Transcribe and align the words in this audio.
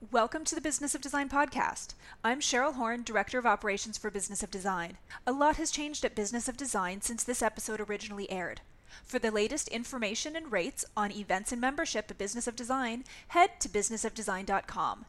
Welcome 0.00 0.44
to 0.44 0.54
the 0.54 0.60
Business 0.60 0.94
of 0.94 1.00
Design 1.00 1.28
podcast. 1.28 1.94
I'm 2.22 2.38
Cheryl 2.38 2.74
Horn, 2.74 3.02
Director 3.02 3.36
of 3.36 3.44
Operations 3.44 3.98
for 3.98 4.12
Business 4.12 4.44
of 4.44 4.50
Design. 4.50 4.96
A 5.26 5.32
lot 5.32 5.56
has 5.56 5.72
changed 5.72 6.04
at 6.04 6.14
Business 6.14 6.48
of 6.48 6.56
Design 6.56 7.00
since 7.00 7.24
this 7.24 7.42
episode 7.42 7.80
originally 7.80 8.30
aired. 8.30 8.60
For 9.02 9.18
the 9.18 9.32
latest 9.32 9.66
information 9.66 10.36
and 10.36 10.52
rates 10.52 10.84
on 10.96 11.10
events 11.10 11.50
and 11.50 11.60
membership 11.60 12.12
at 12.12 12.16
Business 12.16 12.46
of 12.46 12.54
Design, 12.54 13.02
head 13.28 13.58
to 13.58 13.68
businessofdesign.com. 13.68 15.04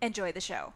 Enjoy 0.00 0.30
the 0.30 0.40
show. 0.40 0.72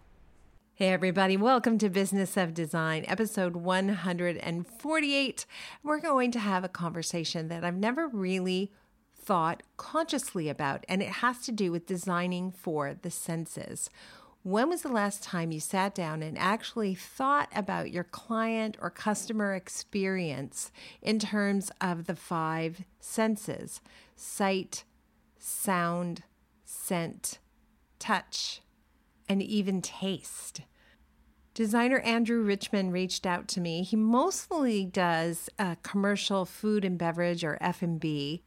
Hey, 0.74 0.88
everybody, 0.88 1.36
welcome 1.36 1.78
to 1.78 1.88
Business 1.88 2.36
of 2.36 2.54
Design, 2.54 3.04
episode 3.06 3.54
148. 3.54 5.46
We're 5.84 6.00
going 6.00 6.32
to 6.32 6.40
have 6.40 6.64
a 6.64 6.68
conversation 6.68 7.46
that 7.46 7.62
I've 7.62 7.76
never 7.76 8.08
really 8.08 8.72
thought 9.22 9.62
consciously 9.76 10.48
about, 10.48 10.84
and 10.88 11.00
it 11.02 11.08
has 11.08 11.38
to 11.42 11.52
do 11.52 11.70
with 11.70 11.86
designing 11.86 12.50
for 12.50 12.94
the 13.00 13.10
senses. 13.10 13.88
When 14.42 14.68
was 14.68 14.82
the 14.82 14.88
last 14.88 15.22
time 15.22 15.52
you 15.52 15.60
sat 15.60 15.94
down 15.94 16.20
and 16.22 16.36
actually 16.36 16.96
thought 16.96 17.48
about 17.54 17.92
your 17.92 18.02
client 18.02 18.76
or 18.80 18.90
customer 18.90 19.54
experience 19.54 20.72
in 21.00 21.20
terms 21.20 21.70
of 21.80 22.06
the 22.06 22.16
five 22.16 22.82
senses 22.98 23.80
sight, 24.16 24.84
sound, 25.38 26.24
scent, 26.64 27.38
touch, 28.00 28.62
and 29.28 29.40
even 29.40 29.80
taste? 29.80 30.62
Designer 31.54 32.00
Andrew 32.00 32.42
Richmond 32.42 32.92
reached 32.92 33.26
out 33.26 33.46
to 33.48 33.60
me. 33.60 33.82
He 33.82 33.94
mostly 33.94 34.84
does 34.84 35.48
uh, 35.58 35.76
commercial 35.82 36.44
food 36.46 36.84
and 36.84 36.98
beverage 36.98 37.44
or 37.44 37.58
F&B 37.60 38.42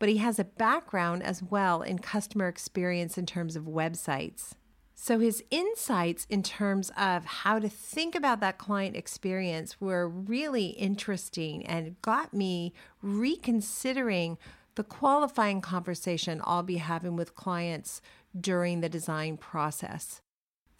but 0.00 0.08
he 0.08 0.16
has 0.16 0.40
a 0.40 0.44
background 0.44 1.22
as 1.22 1.40
well 1.40 1.82
in 1.82 2.00
customer 2.00 2.48
experience 2.48 3.16
in 3.16 3.26
terms 3.26 3.54
of 3.54 3.64
websites. 3.64 4.54
So 4.94 5.18
his 5.18 5.44
insights 5.50 6.26
in 6.28 6.42
terms 6.42 6.90
of 6.96 7.24
how 7.24 7.58
to 7.58 7.68
think 7.68 8.14
about 8.14 8.40
that 8.40 8.58
client 8.58 8.96
experience 8.96 9.80
were 9.80 10.08
really 10.08 10.68
interesting 10.68 11.64
and 11.64 12.00
got 12.02 12.34
me 12.34 12.72
reconsidering 13.02 14.36
the 14.74 14.84
qualifying 14.84 15.60
conversation 15.60 16.40
I'll 16.44 16.62
be 16.62 16.78
having 16.78 17.16
with 17.16 17.34
clients 17.34 18.02
during 18.38 18.80
the 18.80 18.88
design 18.88 19.36
process. 19.36 20.20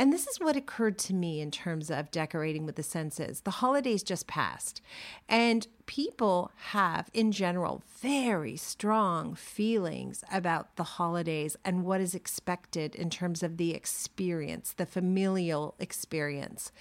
And 0.01 0.15
this 0.15 0.27
is 0.27 0.41
what 0.41 0.57
occurred 0.57 0.97
to 1.01 1.13
me 1.13 1.43
in 1.43 1.51
terms 1.51 1.91
of 1.91 2.11
decorating 2.11 2.65
with 2.65 2.77
the 2.77 2.83
senses. 2.83 3.43
The 3.43 3.51
holidays 3.51 4.03
just 4.03 4.27
passed, 4.27 4.81
and 5.29 5.69
people 5.85 6.53
have, 6.71 7.11
in 7.13 7.33
general, 7.33 7.83
very 8.01 8.57
strong 8.57 9.35
feelings 9.35 10.25
about 10.33 10.77
the 10.77 10.85
holidays 10.85 11.55
and 11.67 11.85
what 11.85 12.01
is 12.01 12.15
expected 12.15 12.95
in 12.95 13.11
terms 13.11 13.43
of 13.43 13.59
the 13.59 13.75
experience, 13.75 14.73
the 14.73 14.87
familial 14.87 15.75
experience. 15.79 16.73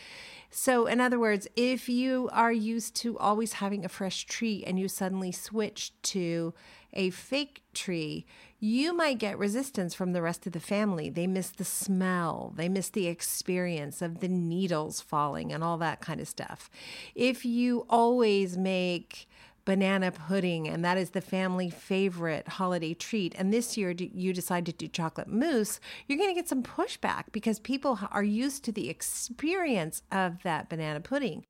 So, 0.50 0.86
in 0.86 1.02
other 1.02 1.20
words, 1.20 1.46
if 1.58 1.90
you 1.90 2.30
are 2.32 2.54
used 2.54 2.96
to 3.02 3.20
always 3.20 3.52
having 3.52 3.84
a 3.84 3.90
fresh 3.90 4.28
tree 4.28 4.64
and 4.66 4.80
you 4.80 4.88
suddenly 4.88 5.34
switch 5.34 5.92
to 6.04 6.54
a 6.94 7.10
fake 7.10 7.64
tree, 7.74 8.26
you 8.60 8.94
might 8.94 9.18
get 9.18 9.38
resistance 9.38 9.94
from 9.94 10.14
the 10.14 10.22
rest 10.22 10.46
of 10.46 10.54
the 10.54 10.60
family. 10.60 11.10
They 11.10 11.28
miss 11.28 11.50
the 11.50 11.66
smell, 11.66 12.54
they 12.56 12.70
miss 12.70 12.90
the 12.90 13.08
experience 13.08 14.02
of 14.02 14.20
the 14.20 14.28
needles 14.28 15.02
falling 15.02 15.52
and 15.52 15.64
all 15.64 15.78
that 15.78 16.02
kind 16.02 16.20
of 16.20 16.28
stuff. 16.28 16.70
If 17.16 17.46
you 17.46 17.86
always 17.90 18.58
make 18.58 19.28
banana 19.70 20.12
pudding, 20.12 20.68
and 20.68 20.84
that 20.84 20.98
is 20.98 21.12
the 21.12 21.22
family 21.22 21.70
favorite 21.70 22.48
holiday 22.48 22.94
treat. 22.96 23.36
And 23.38 23.54
this 23.54 23.78
year 23.78 23.92
you 23.92 24.34
decide 24.34 24.66
to 24.66 24.74
do 24.74 24.88
chocolate 24.88 25.28
mousse, 25.28 25.80
you're 26.08 26.18
going 26.18 26.32
to 26.32 26.34
get 26.34 26.50
some 26.50 26.64
pushback 26.64 27.26
because 27.32 27.60
people 27.60 28.00
are 28.12 28.24
used 28.24 28.64
to 28.64 28.72
the 28.72 28.90
experience 28.90 30.02
of 30.12 30.42
that 30.42 30.70
banana 30.70 31.02
pudding. 31.02 31.46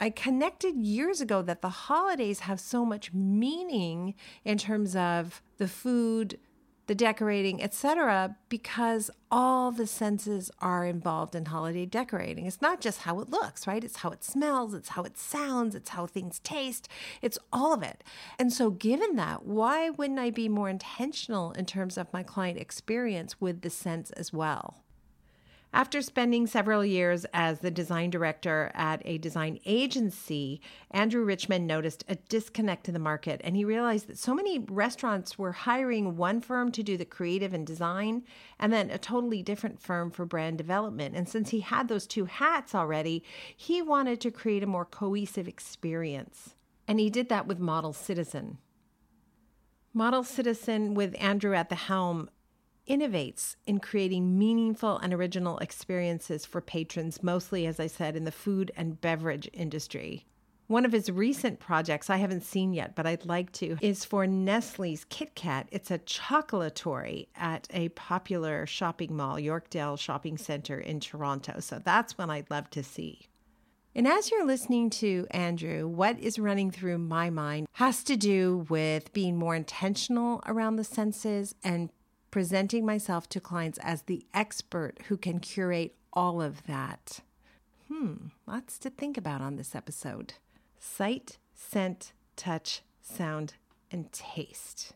I 0.00 0.10
connected 0.10 0.76
years 0.76 1.20
ago 1.20 1.42
that 1.42 1.62
the 1.62 1.68
holidays 1.68 2.40
have 2.40 2.58
so 2.58 2.84
much 2.84 3.12
meaning 3.12 4.14
in 4.44 4.58
terms 4.58 4.96
of 4.96 5.40
the 5.58 5.68
food, 5.68 6.38
the 6.90 6.94
decorating, 6.96 7.62
etc., 7.62 8.34
because 8.48 9.12
all 9.30 9.70
the 9.70 9.86
senses 9.86 10.50
are 10.58 10.84
involved 10.84 11.36
in 11.36 11.44
holiday 11.44 11.86
decorating. 11.86 12.46
It's 12.46 12.60
not 12.60 12.80
just 12.80 13.02
how 13.02 13.20
it 13.20 13.30
looks, 13.30 13.64
right? 13.64 13.84
It's 13.84 13.98
how 13.98 14.10
it 14.10 14.24
smells, 14.24 14.74
it's 14.74 14.88
how 14.88 15.04
it 15.04 15.16
sounds, 15.16 15.76
it's 15.76 15.90
how 15.90 16.06
things 16.08 16.40
taste, 16.40 16.88
it's 17.22 17.38
all 17.52 17.72
of 17.72 17.84
it. 17.84 18.02
And 18.40 18.52
so, 18.52 18.70
given 18.70 19.14
that, 19.14 19.46
why 19.46 19.90
wouldn't 19.90 20.18
I 20.18 20.30
be 20.30 20.48
more 20.48 20.68
intentional 20.68 21.52
in 21.52 21.64
terms 21.64 21.96
of 21.96 22.12
my 22.12 22.24
client 22.24 22.58
experience 22.58 23.40
with 23.40 23.60
the 23.60 23.70
sense 23.70 24.10
as 24.10 24.32
well? 24.32 24.82
After 25.72 26.02
spending 26.02 26.48
several 26.48 26.84
years 26.84 27.24
as 27.32 27.60
the 27.60 27.70
design 27.70 28.10
director 28.10 28.72
at 28.74 29.02
a 29.04 29.18
design 29.18 29.60
agency, 29.64 30.60
Andrew 30.90 31.24
Richmond 31.24 31.68
noticed 31.68 32.04
a 32.08 32.16
disconnect 32.16 32.88
in 32.88 32.94
the 32.94 32.98
market 32.98 33.40
and 33.44 33.54
he 33.54 33.64
realized 33.64 34.08
that 34.08 34.18
so 34.18 34.34
many 34.34 34.58
restaurants 34.58 35.38
were 35.38 35.52
hiring 35.52 36.16
one 36.16 36.40
firm 36.40 36.72
to 36.72 36.82
do 36.82 36.96
the 36.96 37.04
creative 37.04 37.54
and 37.54 37.64
design 37.64 38.24
and 38.58 38.72
then 38.72 38.90
a 38.90 38.98
totally 38.98 39.44
different 39.44 39.80
firm 39.80 40.10
for 40.10 40.26
brand 40.26 40.58
development. 40.58 41.14
And 41.14 41.28
since 41.28 41.50
he 41.50 41.60
had 41.60 41.86
those 41.86 42.06
two 42.06 42.24
hats 42.24 42.74
already, 42.74 43.22
he 43.56 43.80
wanted 43.80 44.20
to 44.22 44.32
create 44.32 44.64
a 44.64 44.66
more 44.66 44.84
cohesive 44.84 45.46
experience. 45.46 46.56
And 46.88 46.98
he 46.98 47.10
did 47.10 47.28
that 47.28 47.46
with 47.46 47.60
Model 47.60 47.92
Citizen. 47.92 48.58
Model 49.94 50.24
Citizen, 50.24 50.94
with 50.94 51.14
Andrew 51.20 51.54
at 51.54 51.68
the 51.68 51.76
helm, 51.76 52.28
innovates 52.90 53.54
in 53.66 53.78
creating 53.78 54.36
meaningful 54.36 54.98
and 54.98 55.14
original 55.14 55.58
experiences 55.58 56.44
for 56.44 56.60
patrons, 56.60 57.22
mostly, 57.22 57.66
as 57.66 57.78
I 57.78 57.86
said, 57.86 58.16
in 58.16 58.24
the 58.24 58.32
food 58.32 58.72
and 58.76 59.00
beverage 59.00 59.48
industry. 59.52 60.26
One 60.66 60.84
of 60.84 60.92
his 60.92 61.10
recent 61.10 61.60
projects 61.60 62.10
I 62.10 62.16
haven't 62.16 62.42
seen 62.42 62.72
yet, 62.72 62.94
but 62.94 63.06
I'd 63.06 63.26
like 63.26 63.52
to, 63.54 63.76
is 63.80 64.04
for 64.04 64.26
Nestle's 64.26 65.04
Kit 65.08 65.34
Kat. 65.34 65.68
It's 65.70 65.90
a 65.90 65.98
chocolatory 65.98 67.28
at 67.36 67.68
a 67.70 67.88
popular 67.90 68.66
shopping 68.66 69.16
mall, 69.16 69.36
Yorkdale 69.36 69.98
Shopping 69.98 70.36
Center 70.36 70.78
in 70.78 71.00
Toronto. 71.00 71.60
So 71.60 71.80
that's 71.84 72.18
one 72.18 72.30
I'd 72.30 72.50
love 72.50 72.70
to 72.70 72.82
see. 72.82 73.28
And 73.96 74.06
as 74.06 74.30
you're 74.30 74.46
listening 74.46 74.90
to 74.90 75.26
Andrew, 75.32 75.88
what 75.88 76.18
is 76.20 76.38
running 76.38 76.70
through 76.70 76.98
my 76.98 77.30
mind 77.30 77.66
has 77.72 78.04
to 78.04 78.16
do 78.16 78.66
with 78.68 79.12
being 79.12 79.36
more 79.36 79.56
intentional 79.56 80.40
around 80.46 80.76
the 80.76 80.84
senses 80.84 81.54
and 81.64 81.90
presenting 82.30 82.86
myself 82.86 83.28
to 83.30 83.40
clients 83.40 83.78
as 83.82 84.02
the 84.02 84.24
expert 84.32 84.98
who 85.08 85.16
can 85.16 85.40
curate 85.40 85.94
all 86.12 86.40
of 86.40 86.66
that. 86.66 87.20
Hmm, 87.88 88.28
lots 88.46 88.78
to 88.80 88.90
think 88.90 89.16
about 89.16 89.40
on 89.40 89.56
this 89.56 89.74
episode 89.74 90.34
sight, 90.78 91.38
scent, 91.54 92.12
touch, 92.36 92.82
sound, 93.02 93.54
and 93.90 94.10
taste. 94.12 94.92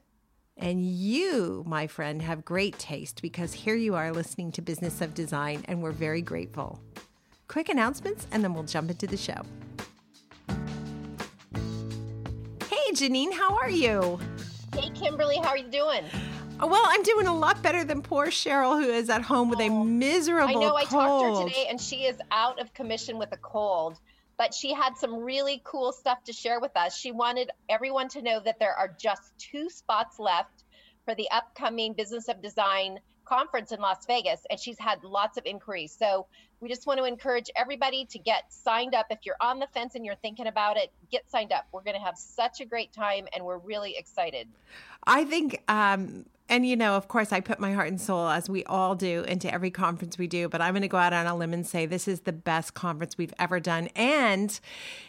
And 0.57 0.87
you, 0.87 1.65
my 1.67 1.87
friend, 1.87 2.23
have 2.23 2.45
great 2.45 2.79
taste 2.79 3.21
because 3.21 3.53
here 3.53 3.75
you 3.75 3.95
are 3.97 4.13
listening 4.13 4.53
to 4.53 4.63
Business 4.63 5.01
of 5.01 5.13
Design, 5.13 5.65
and 5.67 5.83
we're 5.83 5.93
very 5.93 6.23
grateful. 6.23 6.81
Quick 7.49 7.69
announcements, 7.69 8.27
and 8.33 8.43
then 8.43 8.55
we'll 8.55 8.63
jump 8.63 8.91
into 8.91 9.07
the 9.07 9.17
show. 9.17 9.43
Hey, 12.71 12.93
Janine, 12.93 13.33
how 13.33 13.57
are 13.57 13.71
you? 13.71 14.21
Hey, 14.73 14.91
Kimberly, 14.91 15.37
how 15.37 15.49
are 15.49 15.59
you 15.59 15.69
doing? 15.69 16.05
Oh, 16.61 16.67
well, 16.69 16.83
I'm 16.85 17.03
doing 17.03 17.27
a 17.27 17.35
lot 17.35 17.61
better 17.63 17.85
than 17.85 18.01
poor 18.01 18.27
Cheryl, 18.27 18.81
who 18.83 18.89
is 18.89 19.11
at 19.11 19.23
home 19.23 19.51
with 19.51 19.61
a 19.61 19.69
oh, 19.69 19.85
miserable 19.85 20.57
I 20.57 20.61
know. 20.61 20.77
I 20.77 20.85
talked 20.85 21.25
to 21.25 21.41
her 21.41 21.49
today, 21.49 21.67
and 21.69 21.81
she 21.81 22.05
is 22.05 22.17
out 22.31 22.61
of 22.61 22.73
commission 22.75 23.19
with 23.19 23.33
a 23.33 23.37
cold. 23.39 23.99
But 24.37 24.53
she 24.53 24.73
had 24.73 24.97
some 24.97 25.15
really 25.15 25.61
cool 25.65 25.93
stuff 25.93 26.23
to 26.25 26.33
share 26.33 26.61
with 26.61 26.77
us. 26.77 26.97
She 26.97 27.13
wanted 27.13 27.51
everyone 27.69 28.09
to 28.11 28.23
know 28.23 28.41
that 28.41 28.59
there 28.59 28.75
are 28.75 28.89
just 28.99 29.37
two 29.39 29.71
spots 29.71 30.19
left 30.19 30.65
for 31.05 31.15
the 31.15 31.29
upcoming 31.31 31.93
Business 31.93 32.29
of 32.29 32.43
Design 32.43 32.99
conference 33.25 33.73
in 33.73 33.81
Las 33.81 34.07
Vegas, 34.07 34.47
and 34.51 34.59
she's 34.59 34.79
had 34.79 35.03
lots 35.05 35.37
of 35.39 35.45
inquiries. 35.47 35.95
So 35.99 36.27
we 36.61 36.69
just 36.69 36.87
want 36.87 36.99
to 36.99 37.05
encourage 37.05 37.51
everybody 37.57 38.07
to 38.07 38.19
get 38.19 38.53
signed 38.53 38.95
up. 38.95 39.07
If 39.11 39.21
you're 39.25 39.37
on 39.41 39.59
the 39.59 39.67
fence 39.69 39.95
and 39.95 40.05
you're 40.05 40.15
thinking 40.17 40.47
about 40.47 40.77
it, 40.77 40.93
get 41.11 41.31
signed 41.31 41.53
up. 41.53 41.67
We're 41.73 41.83
going 41.83 41.97
to 41.97 42.03
have 42.03 42.17
such 42.17 42.61
a 42.61 42.65
great 42.65 42.93
time, 42.93 43.27
and 43.35 43.45
we're 43.45 43.59
really 43.59 43.97
excited. 43.97 44.49
I 45.07 45.25
think 45.25 45.63
um, 45.69 46.25
and 46.49 46.67
you 46.67 46.77
know, 46.77 46.95
of 46.95 47.09
course, 47.09 47.33
I 47.33 47.41
put 47.41 47.59
my 47.59 47.73
heart 47.73 47.89
and 47.89 47.99
soul, 47.99 48.29
as 48.29 48.51
we 48.51 48.65
all 48.65 48.95
do, 48.95 49.23
into 49.23 49.53
every 49.53 49.71
conference 49.71 50.19
we 50.19 50.27
do. 50.27 50.47
But 50.47 50.61
I'm 50.61 50.75
going 50.75 50.83
to 50.83 50.89
go 50.89 50.99
out 50.99 51.15
on 51.15 51.27
a 51.27 51.35
limb 51.35 51.55
and 51.55 51.67
say 51.67 51.87
this 51.87 52.07
is 52.07 52.21
the 52.21 52.33
best 52.33 52.75
conference 52.75 53.17
we've 53.17 53.33
ever 53.39 53.61
done. 53.61 53.89
And 53.97 54.59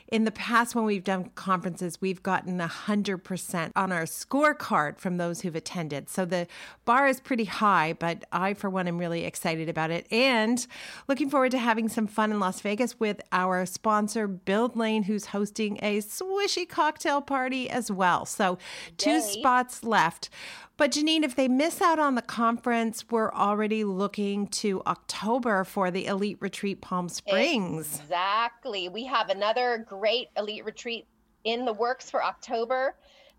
in 0.07 0.23
the 0.23 0.31
past, 0.31 0.75
when 0.75 0.85
we've 0.85 1.03
done 1.03 1.31
conferences, 1.35 1.99
we've 1.99 2.23
gotten 2.23 2.57
100% 2.57 3.71
on 3.75 3.91
our 3.91 4.03
scorecard 4.03 4.97
from 4.97 5.17
those 5.17 5.41
who've 5.41 5.55
attended. 5.55 6.09
So 6.09 6.23
the 6.23 6.47
bar 6.85 7.07
is 7.07 7.19
pretty 7.19 7.45
high, 7.45 7.91
but 7.91 8.04
but 8.05 8.23
I, 8.31 8.53
for 8.53 8.69
one, 8.69 8.87
am 8.87 8.99
really 8.99 9.25
excited 9.25 9.67
about 9.67 9.89
it 9.89 10.05
and 10.11 10.67
looking 11.07 11.27
forward 11.27 11.49
to 11.53 11.57
having 11.57 11.89
some 11.89 12.05
fun 12.05 12.29
in 12.29 12.39
Las 12.39 12.61
Vegas 12.61 12.99
with 12.99 13.19
our 13.31 13.65
sponsor, 13.65 14.27
Build 14.27 14.75
Lane, 14.75 15.01
who's 15.01 15.25
hosting 15.25 15.79
a 15.81 16.01
swishy 16.01 16.69
cocktail 16.69 17.19
party 17.19 17.67
as 17.67 17.89
well. 17.89 18.27
So, 18.27 18.59
two 18.97 19.09
Yay. 19.09 19.21
spots 19.21 19.83
left. 19.83 20.29
But 20.77 20.91
Janine, 20.91 21.23
if 21.23 21.35
they 21.35 21.47
miss 21.47 21.81
out 21.81 21.97
on 21.97 22.13
the 22.13 22.21
conference, 22.21 23.05
we're 23.09 23.33
already 23.33 23.83
looking 23.83 24.45
to 24.49 24.83
October 24.85 25.63
for 25.63 25.89
the 25.89 26.05
Elite 26.05 26.37
Retreat 26.39 26.81
Palm 26.81 27.09
Springs. 27.09 28.01
Exactly. 28.01 28.87
We 28.87 29.05
have 29.05 29.29
another 29.29 29.83
great 29.89 30.27
Elite 30.37 30.63
Retreat 30.63 31.07
in 31.43 31.65
the 31.65 31.73
works 31.73 32.11
for 32.11 32.23
October 32.23 32.93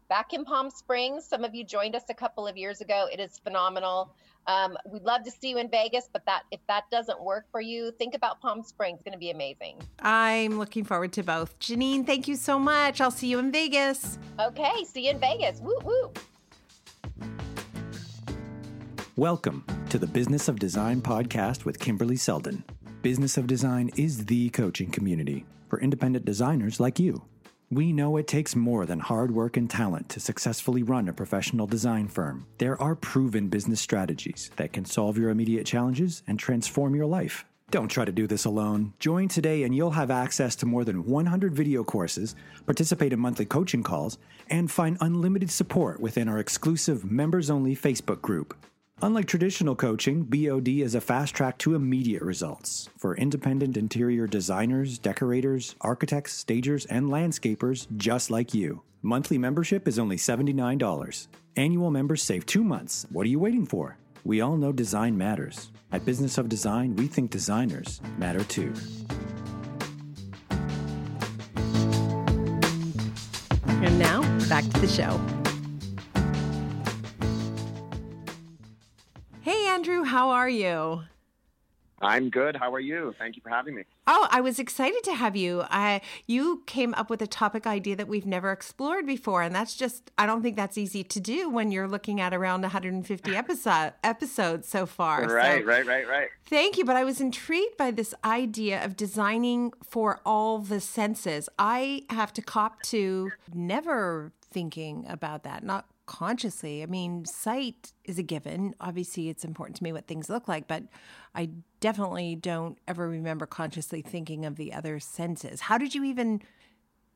back 0.08 0.32
in 0.32 0.44
Palm 0.44 0.70
Springs. 0.70 1.24
Some 1.24 1.44
of 1.44 1.54
you 1.54 1.64
joined 1.64 1.94
us 1.94 2.04
a 2.08 2.14
couple 2.14 2.46
of 2.46 2.56
years 2.56 2.80
ago. 2.80 3.06
It 3.12 3.20
is 3.20 3.38
phenomenal. 3.38 4.14
Um, 4.48 4.76
we'd 4.86 5.02
love 5.02 5.24
to 5.24 5.30
see 5.30 5.50
you 5.50 5.58
in 5.58 5.68
Vegas, 5.68 6.08
but 6.12 6.24
that 6.26 6.44
if 6.52 6.60
that 6.68 6.84
doesn't 6.90 7.20
work 7.22 7.46
for 7.50 7.60
you, 7.60 7.90
think 7.98 8.14
about 8.14 8.40
Palm 8.40 8.62
Springs. 8.62 8.96
It's 8.96 9.02
going 9.02 9.12
to 9.12 9.18
be 9.18 9.30
amazing. 9.30 9.80
I'm 10.00 10.58
looking 10.58 10.84
forward 10.84 11.12
to 11.14 11.22
both. 11.22 11.58
Janine, 11.58 12.06
thank 12.06 12.28
you 12.28 12.36
so 12.36 12.58
much. 12.58 13.00
I'll 13.00 13.10
see 13.10 13.26
you 13.26 13.38
in 13.38 13.50
Vegas. 13.50 14.18
Okay, 14.40 14.84
see 14.84 15.06
you 15.06 15.10
in 15.10 15.18
Vegas. 15.18 15.60
Woo 15.60 15.78
woo. 15.84 16.12
Welcome 19.16 19.64
to 19.88 19.98
the 19.98 20.06
Business 20.06 20.46
of 20.46 20.58
Design 20.58 21.00
podcast 21.00 21.64
with 21.64 21.78
Kimberly 21.78 22.16
Seldon. 22.16 22.62
Business 23.02 23.36
of 23.36 23.46
Design 23.46 23.90
is 23.96 24.26
the 24.26 24.50
coaching 24.50 24.90
community 24.90 25.44
for 25.68 25.80
independent 25.80 26.24
designers 26.24 26.78
like 26.78 26.98
you. 26.98 27.22
We 27.68 27.92
know 27.92 28.16
it 28.16 28.28
takes 28.28 28.54
more 28.54 28.86
than 28.86 29.00
hard 29.00 29.32
work 29.32 29.56
and 29.56 29.68
talent 29.68 30.08
to 30.10 30.20
successfully 30.20 30.84
run 30.84 31.08
a 31.08 31.12
professional 31.12 31.66
design 31.66 32.06
firm. 32.06 32.46
There 32.58 32.80
are 32.80 32.94
proven 32.94 33.48
business 33.48 33.80
strategies 33.80 34.52
that 34.54 34.72
can 34.72 34.84
solve 34.84 35.18
your 35.18 35.30
immediate 35.30 35.66
challenges 35.66 36.22
and 36.28 36.38
transform 36.38 36.94
your 36.94 37.06
life. 37.06 37.44
Don't 37.72 37.88
try 37.88 38.04
to 38.04 38.12
do 38.12 38.28
this 38.28 38.44
alone. 38.44 38.92
Join 39.00 39.26
today 39.26 39.64
and 39.64 39.74
you'll 39.74 39.90
have 39.90 40.12
access 40.12 40.54
to 40.56 40.66
more 40.66 40.84
than 40.84 41.06
100 41.06 41.56
video 41.56 41.82
courses, 41.82 42.36
participate 42.66 43.12
in 43.12 43.18
monthly 43.18 43.46
coaching 43.46 43.82
calls, 43.82 44.16
and 44.48 44.70
find 44.70 44.96
unlimited 45.00 45.50
support 45.50 45.98
within 45.98 46.28
our 46.28 46.38
exclusive 46.38 47.04
members 47.10 47.50
only 47.50 47.74
Facebook 47.74 48.22
group. 48.22 48.54
Unlike 49.02 49.26
traditional 49.26 49.76
coaching, 49.76 50.22
BOD 50.22 50.68
is 50.68 50.94
a 50.94 51.02
fast 51.02 51.34
track 51.34 51.58
to 51.58 51.74
immediate 51.74 52.22
results 52.22 52.88
for 52.96 53.14
independent 53.14 53.76
interior 53.76 54.26
designers, 54.26 54.96
decorators, 54.96 55.76
architects, 55.82 56.32
stagers, 56.32 56.86
and 56.86 57.10
landscapers 57.10 57.86
just 57.98 58.30
like 58.30 58.54
you. 58.54 58.80
Monthly 59.02 59.36
membership 59.36 59.86
is 59.86 59.98
only 59.98 60.16
$79. 60.16 61.26
Annual 61.56 61.90
members 61.90 62.22
save 62.22 62.46
two 62.46 62.64
months. 62.64 63.04
What 63.10 63.26
are 63.26 63.28
you 63.28 63.38
waiting 63.38 63.66
for? 63.66 63.98
We 64.24 64.40
all 64.40 64.56
know 64.56 64.72
design 64.72 65.18
matters. 65.18 65.70
At 65.92 66.06
Business 66.06 66.38
of 66.38 66.48
Design, 66.48 66.96
we 66.96 67.06
think 67.06 67.30
designers 67.30 68.00
matter 68.16 68.44
too. 68.44 68.72
And 73.66 73.98
now, 73.98 74.22
back 74.48 74.64
to 74.64 74.80
the 74.80 74.88
show. 74.88 75.20
How 80.16 80.30
are 80.30 80.48
you? 80.48 81.02
I'm 82.00 82.30
good. 82.30 82.56
How 82.56 82.72
are 82.72 82.80
you? 82.80 83.14
Thank 83.18 83.36
you 83.36 83.42
for 83.42 83.50
having 83.50 83.74
me. 83.74 83.82
Oh, 84.06 84.26
I 84.30 84.40
was 84.40 84.58
excited 84.58 85.04
to 85.04 85.12
have 85.12 85.36
you. 85.36 85.64
I 85.68 86.00
you 86.26 86.62
came 86.64 86.94
up 86.94 87.10
with 87.10 87.20
a 87.20 87.26
topic 87.26 87.66
idea 87.66 87.96
that 87.96 88.08
we've 88.08 88.24
never 88.24 88.50
explored 88.50 89.04
before, 89.06 89.42
and 89.42 89.54
that's 89.54 89.76
just 89.76 90.10
I 90.16 90.24
don't 90.24 90.40
think 90.40 90.56
that's 90.56 90.78
easy 90.78 91.04
to 91.04 91.20
do 91.20 91.50
when 91.50 91.70
you're 91.70 91.86
looking 91.86 92.18
at 92.18 92.32
around 92.32 92.62
150 92.62 93.36
episode 93.36 93.92
episodes 94.02 94.66
so 94.66 94.86
far. 94.86 95.26
Right, 95.26 95.60
so, 95.60 95.66
right, 95.66 95.84
right, 95.84 96.08
right. 96.08 96.28
Thank 96.46 96.78
you, 96.78 96.86
but 96.86 96.96
I 96.96 97.04
was 97.04 97.20
intrigued 97.20 97.76
by 97.76 97.90
this 97.90 98.14
idea 98.24 98.82
of 98.82 98.96
designing 98.96 99.74
for 99.84 100.22
all 100.24 100.60
the 100.60 100.80
senses. 100.80 101.50
I 101.58 102.04
have 102.08 102.32
to 102.32 102.40
cop 102.40 102.80
to 102.84 103.32
never 103.52 104.32
thinking 104.50 105.04
about 105.10 105.42
that, 105.42 105.62
not 105.62 105.84
consciously. 106.06 106.82
I 106.82 106.86
mean, 106.86 107.24
sight 107.24 107.92
is 108.04 108.18
a 108.18 108.22
given. 108.22 108.74
Obviously, 108.80 109.28
it's 109.28 109.44
important 109.44 109.76
to 109.76 109.84
me 109.84 109.92
what 109.92 110.06
things 110.06 110.30
look 110.30 110.48
like, 110.48 110.66
but 110.66 110.84
I 111.34 111.50
definitely 111.80 112.36
don't 112.36 112.78
ever 112.88 113.08
remember 113.08 113.46
consciously 113.46 114.02
thinking 114.02 114.46
of 114.46 114.56
the 114.56 114.72
other 114.72 114.98
senses. 115.00 115.62
How 115.62 115.78
did 115.78 115.94
you 115.94 116.04
even 116.04 116.42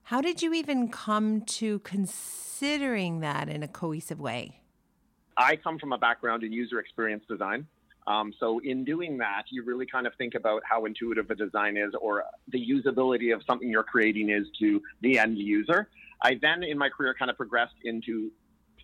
how 0.03 0.21
did 0.21 0.43
you 0.43 0.53
even 0.55 0.89
come 0.89 1.43
to 1.43 1.79
considering 1.81 3.21
that 3.21 3.49
in 3.49 3.63
a 3.63 3.69
cohesive 3.69 4.19
way? 4.19 4.61
I 5.37 5.57
come 5.57 5.79
from 5.79 5.93
a 5.93 5.99
background 5.99 6.43
in 6.43 6.53
user 6.53 6.81
experience 6.81 7.25
design. 7.29 7.67
Um, 8.07 8.33
so 8.41 8.59
in 8.61 8.85
doing 8.85 9.19
that, 9.19 9.45
you 9.51 9.63
really 9.63 9.87
kind 9.87 10.07
of 10.07 10.15
think 10.17 10.35
about 10.35 10.63
how 10.69 10.85
intuitive 10.85 11.31
a 11.31 11.35
design 11.35 11.77
is 11.77 11.93
or 12.01 12.25
the 12.49 12.59
usability 12.59 13.33
of 13.33 13.43
something 13.47 13.69
you're 13.69 13.85
creating 13.85 14.31
is 14.31 14.47
to 14.59 14.83
the 15.01 15.19
end 15.19 15.39
user. 15.39 15.89
I 16.23 16.39
then 16.41 16.63
in 16.63 16.77
my 16.77 16.89
career 16.89 17.15
kind 17.17 17.31
of 17.31 17.37
progressed 17.37 17.77
into 17.85 18.31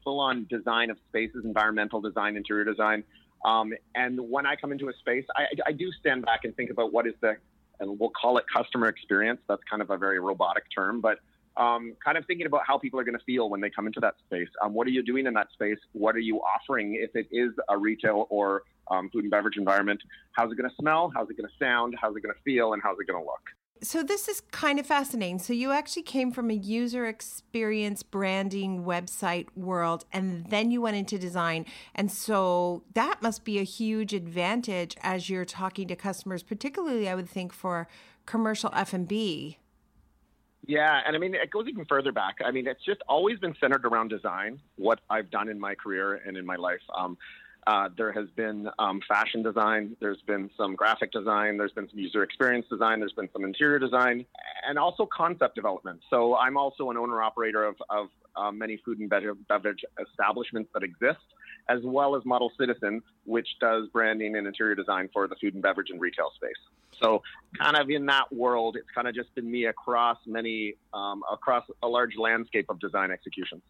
full 0.06 0.20
on 0.20 0.46
design 0.48 0.88
of 0.88 0.96
spaces, 1.08 1.44
environmental 1.44 2.00
design, 2.00 2.36
interior 2.36 2.64
design. 2.64 3.02
Um, 3.44 3.74
and 3.96 4.18
when 4.20 4.46
I 4.46 4.54
come 4.54 4.70
into 4.70 4.88
a 4.88 4.92
space, 5.00 5.24
I, 5.36 5.46
I, 5.66 5.72
do 5.72 5.90
stand 6.00 6.24
back 6.24 6.44
and 6.44 6.56
think 6.56 6.70
about 6.70 6.92
what 6.92 7.06
is 7.06 7.14
the, 7.20 7.36
and 7.80 7.98
we'll 7.98 8.10
call 8.10 8.38
it 8.38 8.44
customer 8.54 8.86
experience. 8.86 9.40
That's 9.48 9.62
kind 9.68 9.82
of 9.82 9.90
a 9.90 9.98
very 9.98 10.20
robotic 10.20 10.64
term, 10.74 11.00
but 11.00 11.18
um, 11.56 11.94
kind 12.04 12.16
of 12.16 12.24
thinking 12.26 12.46
about 12.46 12.62
how 12.66 12.78
people 12.78 13.00
are 13.00 13.04
going 13.04 13.18
to 13.18 13.24
feel 13.24 13.50
when 13.50 13.60
they 13.60 13.70
come 13.70 13.86
into 13.86 14.00
that 14.00 14.14
space. 14.24 14.48
Um, 14.62 14.74
what 14.74 14.86
are 14.86 14.90
you 14.90 15.02
doing 15.02 15.26
in 15.26 15.34
that 15.34 15.48
space? 15.52 15.78
What 15.92 16.14
are 16.14 16.20
you 16.20 16.38
offering 16.38 16.94
if 16.94 17.14
it 17.14 17.26
is 17.30 17.52
a 17.68 17.76
retail 17.76 18.26
or 18.30 18.62
um, 18.90 19.10
food 19.10 19.24
and 19.24 19.30
beverage 19.30 19.56
environment? 19.56 20.00
How's 20.32 20.52
it 20.52 20.56
going 20.56 20.70
to 20.70 20.76
smell? 20.76 21.10
How's 21.14 21.28
it 21.30 21.36
going 21.36 21.48
to 21.48 21.64
sound? 21.64 21.96
How's 22.00 22.16
it 22.16 22.22
going 22.22 22.34
to 22.34 22.42
feel? 22.42 22.74
And 22.74 22.82
how's 22.82 22.96
it 23.00 23.06
going 23.06 23.20
to 23.20 23.26
look? 23.26 23.42
So 23.82 24.02
this 24.02 24.26
is 24.26 24.40
kind 24.52 24.78
of 24.78 24.86
fascinating. 24.86 25.38
So 25.38 25.52
you 25.52 25.70
actually 25.70 26.02
came 26.02 26.32
from 26.32 26.50
a 26.50 26.54
user 26.54 27.06
experience 27.06 28.02
branding 28.02 28.84
website 28.84 29.48
world 29.54 30.04
and 30.12 30.46
then 30.46 30.70
you 30.70 30.80
went 30.80 30.96
into 30.96 31.18
design. 31.18 31.66
And 31.94 32.10
so 32.10 32.84
that 32.94 33.20
must 33.20 33.44
be 33.44 33.58
a 33.58 33.64
huge 33.64 34.14
advantage 34.14 34.96
as 35.02 35.28
you're 35.28 35.44
talking 35.44 35.88
to 35.88 35.96
customers, 35.96 36.42
particularly 36.42 37.08
I 37.08 37.14
would 37.14 37.28
think 37.28 37.52
for 37.52 37.86
commercial 38.24 38.70
F&B. 38.74 39.58
Yeah, 40.66 41.00
and 41.06 41.14
I 41.14 41.18
mean 41.18 41.34
it 41.34 41.50
goes 41.50 41.66
even 41.68 41.84
further 41.84 42.12
back. 42.12 42.36
I 42.44 42.50
mean 42.50 42.66
it's 42.66 42.84
just 42.84 43.02
always 43.08 43.38
been 43.38 43.54
centered 43.60 43.84
around 43.84 44.08
design. 44.08 44.58
What 44.76 45.00
I've 45.10 45.30
done 45.30 45.48
in 45.48 45.60
my 45.60 45.74
career 45.74 46.14
and 46.14 46.36
in 46.36 46.46
my 46.46 46.56
life. 46.56 46.80
Um, 46.96 47.18
uh, 47.66 47.88
there 47.96 48.12
has 48.12 48.28
been 48.36 48.68
um, 48.78 49.00
fashion 49.08 49.42
design, 49.42 49.96
there's 50.00 50.20
been 50.26 50.48
some 50.56 50.76
graphic 50.76 51.10
design, 51.10 51.56
there's 51.56 51.72
been 51.72 51.88
some 51.88 51.98
user 51.98 52.22
experience 52.22 52.66
design, 52.70 53.00
there's 53.00 53.12
been 53.12 53.28
some 53.32 53.44
interior 53.44 53.78
design, 53.78 54.24
and 54.68 54.78
also 54.78 55.06
concept 55.06 55.56
development. 55.56 56.00
So 56.08 56.36
I'm 56.36 56.56
also 56.56 56.90
an 56.90 56.96
owner 56.96 57.20
operator 57.22 57.64
of, 57.64 57.76
of 57.90 58.08
uh, 58.36 58.52
many 58.52 58.80
food 58.84 59.00
and 59.00 59.10
beverage 59.10 59.84
establishments 60.00 60.70
that 60.74 60.84
exist, 60.84 61.24
as 61.68 61.80
well 61.82 62.14
as 62.14 62.24
Model 62.24 62.52
Citizen, 62.58 63.02
which 63.24 63.48
does 63.60 63.88
branding 63.92 64.36
and 64.36 64.46
interior 64.46 64.76
design 64.76 65.08
for 65.12 65.26
the 65.26 65.34
food 65.40 65.54
and 65.54 65.62
beverage 65.62 65.90
and 65.90 66.00
retail 66.00 66.30
space. 66.36 66.52
So, 67.02 67.22
kind 67.58 67.76
of 67.76 67.90
in 67.90 68.06
that 68.06 68.32
world, 68.32 68.76
it's 68.76 68.88
kind 68.94 69.08
of 69.08 69.14
just 69.14 69.34
been 69.34 69.50
me 69.50 69.66
across 69.66 70.18
many, 70.24 70.74
um, 70.94 71.22
across 71.30 71.64
a 71.82 71.88
large 71.88 72.16
landscape 72.16 72.66
of 72.70 72.78
design 72.78 73.10
executions. 73.10 73.62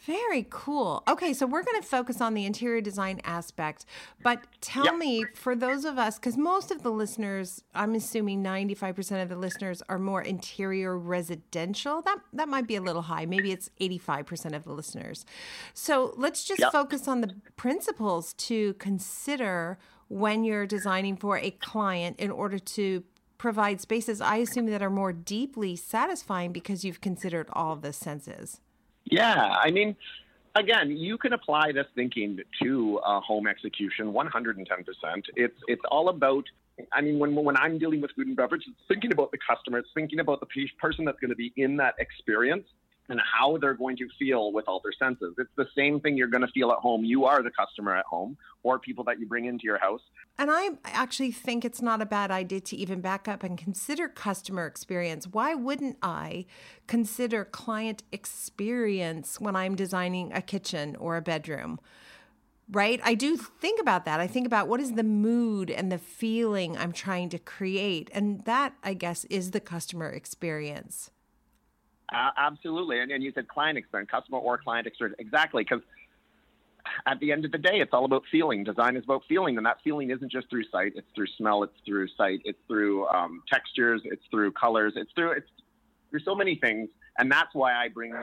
Very 0.00 0.46
cool. 0.50 1.02
Okay, 1.08 1.32
so 1.32 1.46
we're 1.46 1.62
going 1.62 1.80
to 1.80 1.86
focus 1.86 2.20
on 2.20 2.34
the 2.34 2.44
interior 2.44 2.82
design 2.82 3.20
aspect, 3.24 3.86
but 4.22 4.40
tell 4.60 4.84
yep. 4.84 4.96
me 4.96 5.24
for 5.34 5.56
those 5.56 5.86
of 5.86 5.98
us, 5.98 6.18
because 6.18 6.36
most 6.36 6.70
of 6.70 6.82
the 6.82 6.90
listeners, 6.90 7.62
I'm 7.74 7.94
assuming 7.94 8.42
95% 8.42 9.22
of 9.22 9.30
the 9.30 9.36
listeners 9.36 9.82
are 9.88 9.98
more 9.98 10.20
interior 10.20 10.98
residential. 10.98 12.02
That 12.02 12.18
that 12.34 12.48
might 12.48 12.66
be 12.66 12.76
a 12.76 12.82
little 12.82 13.02
high. 13.02 13.24
Maybe 13.24 13.50
it's 13.50 13.70
85% 13.80 14.54
of 14.54 14.64
the 14.64 14.72
listeners. 14.72 15.24
So 15.72 16.12
let's 16.18 16.44
just 16.44 16.60
yep. 16.60 16.72
focus 16.72 17.08
on 17.08 17.22
the 17.22 17.34
principles 17.56 18.34
to 18.34 18.74
consider 18.74 19.78
when 20.08 20.44
you're 20.44 20.66
designing 20.66 21.16
for 21.16 21.38
a 21.38 21.50
client 21.50 22.20
in 22.20 22.30
order 22.30 22.58
to 22.58 23.04
provide 23.38 23.80
spaces. 23.80 24.20
I 24.20 24.36
assume 24.36 24.66
that 24.66 24.82
are 24.82 24.90
more 24.90 25.12
deeply 25.12 25.76
satisfying 25.76 26.52
because 26.52 26.84
you've 26.84 27.00
considered 27.00 27.48
all 27.52 27.76
the 27.76 27.92
senses. 27.92 28.60
Yeah, 29.04 29.56
I 29.62 29.70
mean, 29.70 29.96
again, 30.54 30.96
you 30.96 31.18
can 31.18 31.32
apply 31.32 31.72
this 31.72 31.86
thinking 31.94 32.40
to 32.62 33.00
a 33.04 33.20
home 33.20 33.46
execution 33.46 34.12
110%. 34.12 34.64
It's 35.36 35.54
it's 35.68 35.82
all 35.90 36.08
about 36.08 36.44
I 36.92 37.00
mean, 37.00 37.18
when 37.18 37.34
when 37.34 37.56
I'm 37.56 37.78
dealing 37.78 38.00
with 38.00 38.10
food 38.12 38.26
and 38.26 38.36
beverage, 38.36 38.62
it's 38.66 38.76
thinking 38.88 39.12
about 39.12 39.30
the 39.30 39.38
customer, 39.38 39.78
it's 39.78 39.90
thinking 39.94 40.20
about 40.20 40.40
the 40.40 40.46
person 40.80 41.04
that's 41.04 41.20
going 41.20 41.30
to 41.30 41.36
be 41.36 41.52
in 41.56 41.76
that 41.76 41.94
experience 41.98 42.66
and 43.08 43.20
how 43.20 43.58
they're 43.58 43.74
going 43.74 43.96
to 43.98 44.08
feel 44.18 44.52
with 44.52 44.66
all 44.66 44.80
their 44.82 44.92
senses. 44.92 45.34
It's 45.38 45.50
the 45.56 45.68
same 45.76 46.00
thing 46.00 46.16
you're 46.16 46.28
going 46.28 46.46
to 46.46 46.52
feel 46.52 46.70
at 46.70 46.78
home. 46.78 47.04
You 47.04 47.26
are 47.26 47.42
the 47.42 47.50
customer 47.50 47.94
at 47.94 48.06
home 48.06 48.36
or 48.62 48.78
people 48.78 49.04
that 49.04 49.20
you 49.20 49.26
bring 49.26 49.44
into 49.44 49.64
your 49.64 49.78
house. 49.78 50.00
And 50.38 50.50
I 50.50 50.70
actually 50.84 51.30
think 51.30 51.64
it's 51.64 51.82
not 51.82 52.00
a 52.00 52.06
bad 52.06 52.30
idea 52.30 52.60
to 52.60 52.76
even 52.76 53.00
back 53.00 53.28
up 53.28 53.42
and 53.42 53.58
consider 53.58 54.08
customer 54.08 54.66
experience. 54.66 55.26
Why 55.26 55.54
wouldn't 55.54 55.98
I 56.02 56.46
consider 56.86 57.44
client 57.44 58.02
experience 58.10 59.38
when 59.38 59.54
I'm 59.54 59.74
designing 59.74 60.32
a 60.32 60.40
kitchen 60.40 60.96
or 60.96 61.16
a 61.16 61.22
bedroom? 61.22 61.80
right? 62.70 62.98
I 63.04 63.14
do 63.14 63.36
think 63.36 63.80
about 63.80 64.06
that. 64.06 64.20
I 64.20 64.26
think 64.26 64.46
about 64.46 64.68
what 64.68 64.80
is 64.80 64.92
the 64.92 65.02
mood 65.02 65.70
and 65.70 65.92
the 65.92 65.98
feeling 65.98 66.78
I'm 66.78 66.92
trying 66.92 67.28
to 67.28 67.38
create. 67.38 68.10
And 68.14 68.42
that, 68.44 68.74
I 68.82 68.94
guess, 68.94 69.24
is 69.26 69.50
the 69.50 69.60
customer 69.60 70.08
experience. 70.08 71.10
Uh, 72.12 72.30
absolutely. 72.36 73.00
And, 73.00 73.10
and 73.10 73.22
you 73.22 73.32
said 73.34 73.48
client 73.48 73.78
experience, 73.78 74.10
customer 74.10 74.38
or 74.38 74.58
client 74.58 74.86
experience. 74.86 75.16
Exactly. 75.18 75.64
Because 75.64 75.80
at 77.06 77.18
the 77.20 77.32
end 77.32 77.44
of 77.44 77.52
the 77.52 77.58
day, 77.58 77.80
it's 77.80 77.92
all 77.92 78.04
about 78.04 78.24
feeling. 78.30 78.64
Design 78.64 78.96
is 78.96 79.04
about 79.04 79.22
feeling, 79.28 79.56
and 79.56 79.66
that 79.66 79.78
feeling 79.82 80.10
isn't 80.10 80.30
just 80.30 80.50
through 80.50 80.64
sight. 80.70 80.92
It's 80.96 81.06
through 81.14 81.28
smell. 81.38 81.62
It's 81.62 81.78
through 81.84 82.08
sight. 82.16 82.40
It's 82.44 82.58
through 82.68 83.06
um, 83.08 83.42
textures. 83.50 84.02
It's 84.04 84.22
through 84.30 84.52
colors. 84.52 84.92
It's 84.96 85.10
through 85.12 85.32
it's 85.32 85.48
through 86.10 86.20
so 86.20 86.34
many 86.34 86.56
things, 86.56 86.88
and 87.18 87.30
that's 87.30 87.54
why 87.54 87.74
I 87.74 87.88
bring 87.88 88.14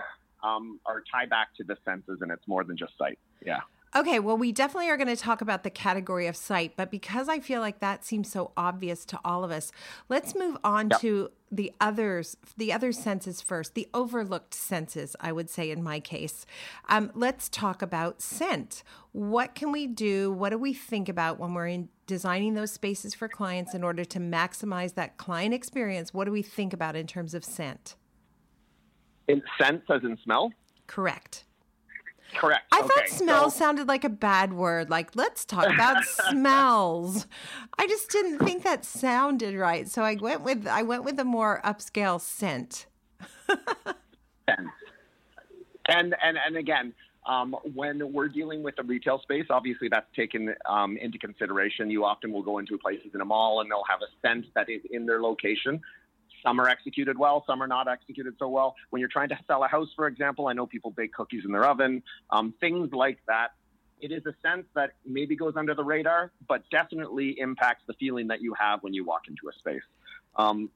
um, 0.43 0.79
or 0.85 1.03
tie 1.11 1.25
back 1.25 1.55
to 1.57 1.63
the 1.63 1.77
senses, 1.83 2.19
and 2.21 2.31
it's 2.31 2.47
more 2.47 2.63
than 2.63 2.77
just 2.77 2.97
sight. 2.97 3.19
Yeah. 3.45 3.61
Okay, 3.93 4.19
well, 4.19 4.37
we 4.37 4.53
definitely 4.53 4.89
are 4.89 4.95
going 4.95 5.09
to 5.09 5.17
talk 5.17 5.41
about 5.41 5.63
the 5.63 5.69
category 5.69 6.25
of 6.27 6.37
sight, 6.37 6.73
but 6.77 6.89
because 6.89 7.27
I 7.27 7.41
feel 7.41 7.59
like 7.59 7.79
that 7.81 8.05
seems 8.05 8.31
so 8.31 8.51
obvious 8.55 9.03
to 9.05 9.19
all 9.25 9.43
of 9.43 9.51
us, 9.51 9.73
let's 10.07 10.33
move 10.33 10.57
on 10.63 10.91
yep. 10.91 11.01
to 11.01 11.29
the 11.51 11.73
others, 11.81 12.37
the 12.55 12.71
other 12.71 12.93
senses 12.93 13.41
first, 13.41 13.75
the 13.75 13.89
overlooked 13.93 14.53
senses, 14.53 15.17
I 15.19 15.33
would 15.33 15.49
say 15.49 15.69
in 15.69 15.83
my 15.83 15.99
case. 15.99 16.45
Um, 16.87 17.11
let's 17.13 17.49
talk 17.49 17.81
about 17.81 18.21
scent. 18.21 18.83
What 19.11 19.55
can 19.55 19.73
we 19.73 19.87
do? 19.87 20.31
What 20.31 20.51
do 20.51 20.57
we 20.57 20.73
think 20.73 21.09
about 21.09 21.37
when 21.37 21.53
we're 21.53 21.67
in 21.67 21.89
designing 22.07 22.53
those 22.53 22.71
spaces 22.71 23.13
for 23.13 23.27
clients 23.27 23.73
in 23.73 23.83
order 23.83 24.05
to 24.05 24.19
maximize 24.19 24.93
that 24.93 25.17
client 25.17 25.53
experience? 25.53 26.13
What 26.13 26.23
do 26.23 26.31
we 26.31 26.41
think 26.41 26.71
about 26.71 26.95
in 26.95 27.07
terms 27.07 27.33
of 27.33 27.43
scent? 27.43 27.97
In 29.27 29.43
scent, 29.57 29.83
as 29.89 30.03
in 30.03 30.17
smell? 30.23 30.53
Correct. 30.87 31.43
Correct. 32.35 32.63
I 32.71 32.79
okay. 32.79 32.87
thought 32.87 33.09
smell 33.09 33.49
so, 33.49 33.59
sounded 33.59 33.87
like 33.87 34.03
a 34.03 34.09
bad 34.09 34.53
word. 34.53 34.89
Like, 34.89 35.15
let's 35.15 35.45
talk 35.45 35.67
about 35.67 36.03
smells. 36.29 37.27
I 37.77 37.87
just 37.87 38.09
didn't 38.09 38.39
think 38.39 38.63
that 38.63 38.85
sounded 38.85 39.55
right. 39.55 39.87
So 39.87 40.03
I 40.03 40.15
went 40.15 40.41
with 40.41 40.67
I 40.67 40.83
went 40.83 41.03
with 41.03 41.19
a 41.19 41.25
more 41.25 41.61
upscale 41.63 42.19
scent. 42.21 42.87
and 44.47 46.15
and 46.23 46.37
and 46.45 46.57
again, 46.57 46.93
um, 47.25 47.55
when 47.73 48.11
we're 48.13 48.27
dealing 48.27 48.63
with 48.63 48.75
a 48.79 48.83
retail 48.83 49.19
space, 49.21 49.45
obviously 49.49 49.89
that's 49.89 50.07
taken 50.15 50.55
um, 50.67 50.97
into 50.97 51.17
consideration. 51.17 51.89
You 51.89 52.05
often 52.05 52.31
will 52.31 52.43
go 52.43 52.57
into 52.57 52.77
places 52.77 53.11
in 53.13 53.21
a 53.21 53.25
mall 53.25 53.61
and 53.61 53.69
they'll 53.69 53.83
have 53.89 53.99
a 54.01 54.09
scent 54.21 54.45
that 54.55 54.69
is 54.69 54.81
in 54.89 55.05
their 55.05 55.21
location. 55.21 55.81
Some 56.43 56.59
are 56.59 56.67
executed 56.67 57.17
well, 57.17 57.43
some 57.47 57.61
are 57.61 57.67
not 57.67 57.87
executed 57.87 58.35
so 58.39 58.47
well. 58.49 58.75
When 58.89 58.99
you're 58.99 59.09
trying 59.09 59.29
to 59.29 59.39
sell 59.47 59.63
a 59.63 59.67
house, 59.67 59.89
for 59.95 60.07
example, 60.07 60.47
I 60.47 60.53
know 60.53 60.65
people 60.65 60.91
bake 60.91 61.13
cookies 61.13 61.43
in 61.45 61.51
their 61.51 61.65
oven, 61.65 62.03
um, 62.29 62.53
things 62.59 62.91
like 62.93 63.19
that. 63.27 63.51
It 63.99 64.11
is 64.11 64.25
a 64.25 64.33
sense 64.41 64.65
that 64.73 64.93
maybe 65.05 65.35
goes 65.35 65.53
under 65.55 65.75
the 65.75 65.83
radar, 65.83 66.31
but 66.47 66.63
definitely 66.71 67.39
impacts 67.39 67.83
the 67.87 67.93
feeling 67.93 68.27
that 68.27 68.41
you 68.41 68.55
have 68.59 68.81
when 68.81 68.93
you 68.93 69.05
walk 69.05 69.27
into 69.27 69.47
a 69.47 69.53
space. 69.53 69.83
Um, 70.35 70.69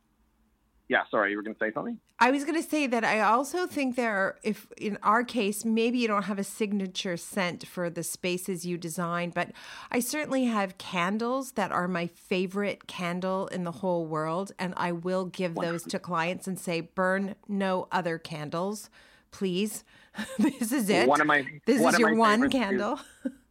yeah, 0.88 1.02
sorry, 1.10 1.32
you 1.32 1.38
were 1.38 1.44
going 1.44 1.56
to 1.56 1.60
say 1.60 1.72
something? 1.74 2.00
I 2.20 2.32
was 2.32 2.44
going 2.44 2.62
to 2.62 2.68
say 2.68 2.86
that 2.88 3.04
I 3.04 3.20
also 3.22 3.66
think 3.66 3.96
there 3.96 4.16
are, 4.16 4.36
if 4.44 4.68
in 4.78 4.98
our 5.02 5.24
case, 5.24 5.66
maybe 5.66 5.98
you 5.98 6.08
don't 6.08 6.24
have 6.24 6.38
a 6.38 6.44
signature 6.44 7.18
scent 7.18 7.68
for 7.68 7.90
the 7.90 8.04
spaces 8.04 8.66
you 8.66 8.78
design, 8.78 9.32
but 9.34 9.52
I 9.92 10.00
certainly 10.00 10.46
have 10.46 10.78
candles 10.78 11.54
that 11.54 11.72
are 11.72 11.88
my 11.88 12.08
favorite 12.08 12.88
candle 12.88 13.48
in 13.48 13.64
the 13.64 13.72
whole 13.72 14.06
world. 14.06 14.52
And 14.60 14.74
I 14.78 14.92
will 14.92 15.26
give 15.26 15.56
those 15.56 15.84
to 15.86 16.00
clients 16.00 16.48
and 16.48 16.60
say, 16.60 16.82
burn 16.82 17.36
no 17.48 17.88
other 17.92 18.20
candles, 18.20 18.90
please. 19.32 19.84
this 20.38 20.72
is 20.72 20.90
it. 20.90 21.10
One 21.10 21.20
of 21.20 21.28
my, 21.28 21.46
this 21.66 21.82
one 21.82 21.96
is 21.96 22.00
your 22.00 22.16
one 22.16 22.50
candle. 22.50 23.00
is 23.26 23.32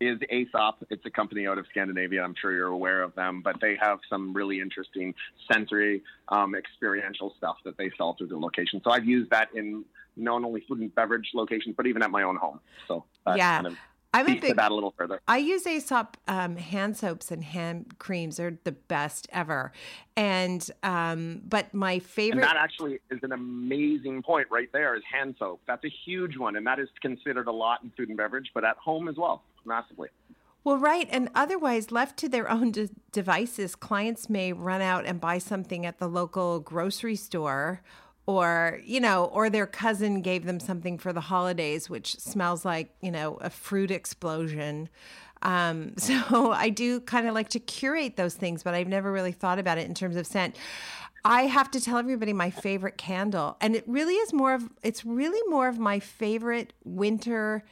Aesop. 0.00 0.84
It's 0.90 1.04
a 1.06 1.10
company 1.10 1.46
out 1.46 1.58
of 1.58 1.66
Scandinavia. 1.70 2.22
I'm 2.22 2.34
sure 2.40 2.52
you're 2.52 2.68
aware 2.68 3.02
of 3.02 3.14
them, 3.14 3.42
but 3.42 3.60
they 3.60 3.76
have 3.80 3.98
some 4.08 4.34
really 4.34 4.60
interesting 4.60 5.14
sensory, 5.50 6.02
um, 6.28 6.54
experiential 6.54 7.34
stuff 7.36 7.56
that 7.64 7.76
they 7.76 7.90
sell 7.96 8.14
through 8.14 8.28
the 8.28 8.38
location. 8.38 8.80
So 8.84 8.90
I've 8.90 9.06
used 9.06 9.30
that 9.30 9.48
in 9.54 9.84
not 10.16 10.44
only 10.44 10.64
food 10.68 10.80
and 10.80 10.94
beverage 10.94 11.30
locations, 11.34 11.74
but 11.76 11.86
even 11.86 12.02
at 12.02 12.10
my 12.10 12.22
own 12.22 12.36
home. 12.36 12.60
So 12.88 13.04
yeah. 13.36 13.56
Kind 13.56 13.66
of 13.68 13.76
I'm 14.14 14.28
a 14.28 14.38
big, 14.38 14.54
that 14.54 14.70
a 14.70 14.74
little 14.74 14.94
further. 14.96 15.20
I 15.26 15.38
use 15.38 15.66
Aesop 15.66 16.16
um, 16.28 16.56
hand 16.56 16.96
soaps 16.96 17.32
and 17.32 17.42
hand 17.42 17.98
creams. 17.98 18.36
They're 18.36 18.56
the 18.62 18.72
best 18.72 19.26
ever. 19.32 19.72
And 20.16 20.64
um, 20.84 21.42
but 21.48 21.74
my 21.74 21.98
favorite 21.98 22.42
and 22.42 22.48
that 22.48 22.56
actually 22.56 23.00
is 23.10 23.18
an 23.24 23.32
amazing 23.32 24.22
point 24.22 24.46
right 24.52 24.70
there. 24.72 24.94
Is 24.94 25.02
hand 25.12 25.34
soap. 25.40 25.62
That's 25.66 25.84
a 25.84 25.92
huge 26.04 26.36
one, 26.36 26.54
and 26.54 26.64
that 26.64 26.78
is 26.78 26.88
considered 27.02 27.48
a 27.48 27.52
lot 27.52 27.82
in 27.82 27.90
food 27.96 28.08
and 28.08 28.16
beverage, 28.16 28.52
but 28.54 28.64
at 28.64 28.76
home 28.76 29.08
as 29.08 29.16
well, 29.16 29.42
massively. 29.64 30.08
Well, 30.64 30.78
right. 30.78 31.06
And 31.10 31.28
otherwise, 31.34 31.92
left 31.92 32.16
to 32.20 32.28
their 32.28 32.50
own 32.50 32.72
de- 32.72 32.88
devices, 33.12 33.76
clients 33.76 34.30
may 34.30 34.52
run 34.52 34.80
out 34.80 35.04
and 35.04 35.20
buy 35.20 35.36
something 35.36 35.84
at 35.84 35.98
the 35.98 36.08
local 36.08 36.58
grocery 36.60 37.16
store 37.16 37.82
or 38.26 38.80
you 38.84 39.00
know 39.00 39.26
or 39.26 39.50
their 39.50 39.66
cousin 39.66 40.22
gave 40.22 40.44
them 40.44 40.58
something 40.58 40.98
for 40.98 41.12
the 41.12 41.20
holidays 41.20 41.90
which 41.90 42.18
smells 42.18 42.64
like 42.64 42.94
you 43.00 43.10
know 43.10 43.34
a 43.40 43.50
fruit 43.50 43.90
explosion 43.90 44.88
um, 45.42 45.92
so 45.98 46.52
i 46.52 46.68
do 46.68 47.00
kind 47.00 47.28
of 47.28 47.34
like 47.34 47.48
to 47.48 47.58
curate 47.58 48.16
those 48.16 48.34
things 48.34 48.62
but 48.62 48.74
i've 48.74 48.88
never 48.88 49.12
really 49.12 49.32
thought 49.32 49.58
about 49.58 49.78
it 49.78 49.86
in 49.86 49.94
terms 49.94 50.16
of 50.16 50.26
scent 50.26 50.56
i 51.24 51.42
have 51.42 51.70
to 51.70 51.80
tell 51.80 51.98
everybody 51.98 52.32
my 52.32 52.50
favorite 52.50 52.96
candle 52.96 53.56
and 53.60 53.76
it 53.76 53.84
really 53.86 54.14
is 54.14 54.32
more 54.32 54.54
of 54.54 54.70
it's 54.82 55.04
really 55.04 55.40
more 55.50 55.68
of 55.68 55.78
my 55.78 55.98
favorite 56.00 56.72
winter 56.84 57.62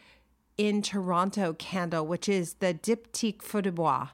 in 0.58 0.82
toronto 0.82 1.52
candle 1.54 2.06
which 2.06 2.28
is 2.28 2.54
the 2.54 2.74
diptyque 2.74 3.42
feu 3.42 3.62
de 3.62 3.72
bois 3.72 4.08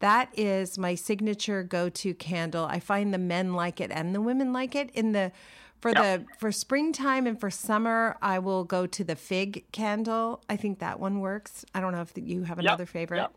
that 0.00 0.30
is 0.36 0.78
my 0.78 0.94
signature 0.94 1.62
go-to 1.62 2.14
candle 2.14 2.64
i 2.66 2.78
find 2.78 3.12
the 3.12 3.18
men 3.18 3.54
like 3.54 3.80
it 3.80 3.90
and 3.90 4.14
the 4.14 4.20
women 4.20 4.52
like 4.52 4.74
it 4.74 4.90
in 4.92 5.12
the 5.12 5.32
for 5.80 5.94
the 5.94 6.26
for 6.38 6.52
springtime 6.52 7.26
and 7.26 7.40
for 7.40 7.50
summer, 7.50 8.16
I 8.20 8.38
will 8.38 8.64
go 8.64 8.86
to 8.86 9.02
the 9.02 9.16
fig 9.16 9.64
candle. 9.72 10.42
I 10.48 10.56
think 10.56 10.78
that 10.80 11.00
one 11.00 11.20
works. 11.20 11.64
I 11.74 11.80
don't 11.80 11.92
know 11.92 12.02
if 12.02 12.12
you 12.16 12.42
have 12.42 12.58
another 12.58 12.86
favorite. 12.86 13.28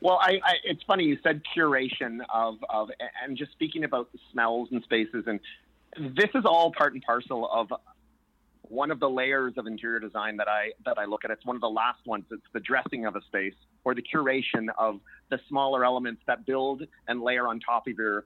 Well, 0.00 0.18
I, 0.20 0.40
I, 0.44 0.54
it's 0.64 0.82
funny 0.84 1.04
you 1.04 1.18
said 1.24 1.42
curation 1.56 2.20
of, 2.32 2.56
of, 2.70 2.90
and 3.24 3.36
just 3.36 3.50
speaking 3.52 3.82
about 3.82 4.12
the 4.12 4.18
smells 4.30 4.68
and 4.70 4.82
spaces, 4.84 5.24
and 5.26 5.40
this 6.16 6.30
is 6.34 6.44
all 6.44 6.72
part 6.72 6.94
and 6.94 7.02
parcel 7.02 7.48
of 7.50 7.72
one 8.70 8.90
of 8.90 9.00
the 9.00 9.08
layers 9.08 9.54
of 9.56 9.66
interior 9.66 10.00
design 10.00 10.36
that 10.36 10.48
I 10.48 10.72
that 10.84 10.98
I 10.98 11.04
look 11.04 11.24
at. 11.24 11.30
It's 11.30 11.44
one 11.44 11.56
of 11.56 11.62
the 11.62 11.70
last 11.70 12.06
ones. 12.06 12.24
It's 12.30 12.42
the 12.52 12.60
dressing 12.60 13.06
of 13.06 13.16
a 13.16 13.22
space 13.22 13.54
or 13.84 13.94
the 13.94 14.02
curation 14.02 14.68
of 14.78 15.00
the 15.30 15.40
smaller 15.48 15.84
elements 15.84 16.22
that 16.26 16.46
build 16.46 16.82
and 17.06 17.20
layer 17.22 17.46
on 17.46 17.60
top 17.60 17.86
of 17.86 17.96
your 17.96 18.24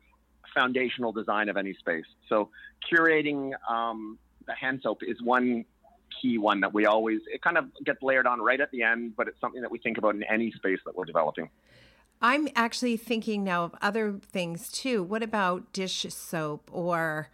foundational 0.54 1.12
design 1.12 1.48
of 1.48 1.56
any 1.56 1.74
space. 1.74 2.04
So 2.28 2.50
curating 2.92 3.52
um, 3.68 4.18
the 4.46 4.54
hand 4.54 4.80
soap 4.82 5.02
is 5.02 5.20
one 5.22 5.64
key 6.20 6.36
one 6.36 6.60
that 6.60 6.74
we 6.74 6.84
always 6.84 7.20
it 7.26 7.40
kind 7.40 7.56
of 7.56 7.64
gets 7.84 8.02
layered 8.02 8.26
on 8.26 8.40
right 8.40 8.60
at 8.60 8.70
the 8.70 8.82
end, 8.82 9.16
but 9.16 9.28
it's 9.28 9.40
something 9.40 9.62
that 9.62 9.70
we 9.70 9.78
think 9.78 9.98
about 9.98 10.14
in 10.14 10.22
any 10.24 10.50
space 10.52 10.78
that 10.84 10.94
we're 10.94 11.04
developing. 11.04 11.48
I'm 12.20 12.48
actually 12.54 12.96
thinking 12.96 13.42
now 13.42 13.64
of 13.64 13.74
other 13.82 14.12
things 14.12 14.70
too. 14.70 15.02
What 15.02 15.22
about 15.22 15.72
dish 15.72 16.06
soap 16.08 16.70
or 16.72 17.30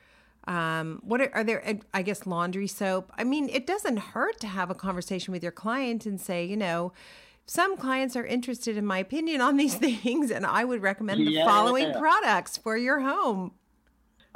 um, 0.48 1.00
what 1.04 1.20
are, 1.20 1.30
are, 1.34 1.44
there? 1.44 1.78
I 1.92 2.00
guess 2.00 2.26
laundry 2.26 2.66
soap. 2.66 3.12
I 3.18 3.22
mean, 3.22 3.50
it 3.50 3.66
doesn't 3.66 3.98
hurt 3.98 4.40
to 4.40 4.46
have 4.46 4.70
a 4.70 4.74
conversation 4.74 5.30
with 5.30 5.42
your 5.42 5.52
client 5.52 6.06
and 6.06 6.18
say, 6.18 6.44
you 6.44 6.56
know, 6.56 6.92
some 7.44 7.76
clients 7.76 8.16
are 8.16 8.24
interested 8.24 8.78
in 8.78 8.86
my 8.86 8.98
opinion 8.98 9.42
on 9.42 9.58
these 9.58 9.74
things, 10.02 10.30
and 10.30 10.46
I 10.46 10.64
would 10.64 10.80
recommend 10.80 11.26
the 11.26 11.32
yeah. 11.32 11.44
following 11.44 11.92
products 11.92 12.56
for 12.56 12.78
your 12.78 13.00
home. 13.00 13.52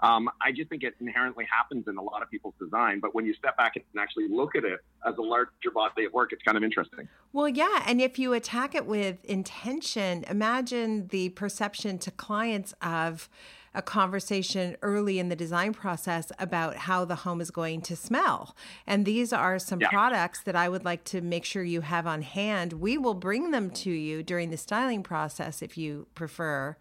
Um, 0.02 0.28
I 0.44 0.50
just 0.50 0.68
think 0.68 0.82
it 0.82 0.94
inherently 1.00 1.46
happens 1.50 1.86
in 1.86 1.96
a 1.96 2.02
lot 2.02 2.22
of 2.22 2.30
people's 2.30 2.54
design, 2.60 2.98
but 3.00 3.14
when 3.14 3.24
you 3.24 3.32
step 3.34 3.56
back 3.56 3.76
and 3.76 3.84
actually 3.98 4.28
look 4.28 4.56
at 4.56 4.64
it 4.64 4.80
as 5.06 5.16
a 5.16 5.22
larger 5.22 5.70
body 5.72 6.04
of 6.04 6.12
work, 6.12 6.32
it's 6.32 6.42
kind 6.42 6.58
of 6.58 6.64
interesting. 6.64 7.08
Well, 7.32 7.48
yeah, 7.48 7.84
and 7.86 8.00
if 8.00 8.18
you 8.18 8.32
attack 8.32 8.74
it 8.74 8.84
with 8.84 9.24
intention, 9.24 10.24
imagine 10.28 11.06
the 11.06 11.30
perception 11.30 11.98
to 12.00 12.10
clients 12.10 12.74
of 12.82 13.30
a 13.74 13.82
conversation 13.82 14.76
early 14.82 15.18
in 15.18 15.28
the 15.28 15.36
design 15.36 15.72
process 15.72 16.30
about 16.38 16.76
how 16.76 17.04
the 17.04 17.16
home 17.16 17.40
is 17.40 17.50
going 17.50 17.80
to 17.82 17.96
smell. 17.96 18.54
And 18.86 19.04
these 19.04 19.32
are 19.32 19.58
some 19.58 19.80
yeah. 19.80 19.88
products 19.88 20.42
that 20.42 20.56
I 20.56 20.68
would 20.68 20.84
like 20.84 21.04
to 21.04 21.20
make 21.20 21.44
sure 21.44 21.62
you 21.62 21.80
have 21.80 22.06
on 22.06 22.22
hand. 22.22 22.74
We 22.74 22.98
will 22.98 23.14
bring 23.14 23.50
them 23.50 23.70
to 23.70 23.90
you 23.90 24.22
during 24.22 24.50
the 24.50 24.56
styling 24.56 25.02
process 25.02 25.62
if 25.62 25.78
you 25.78 26.06
prefer. 26.14 26.76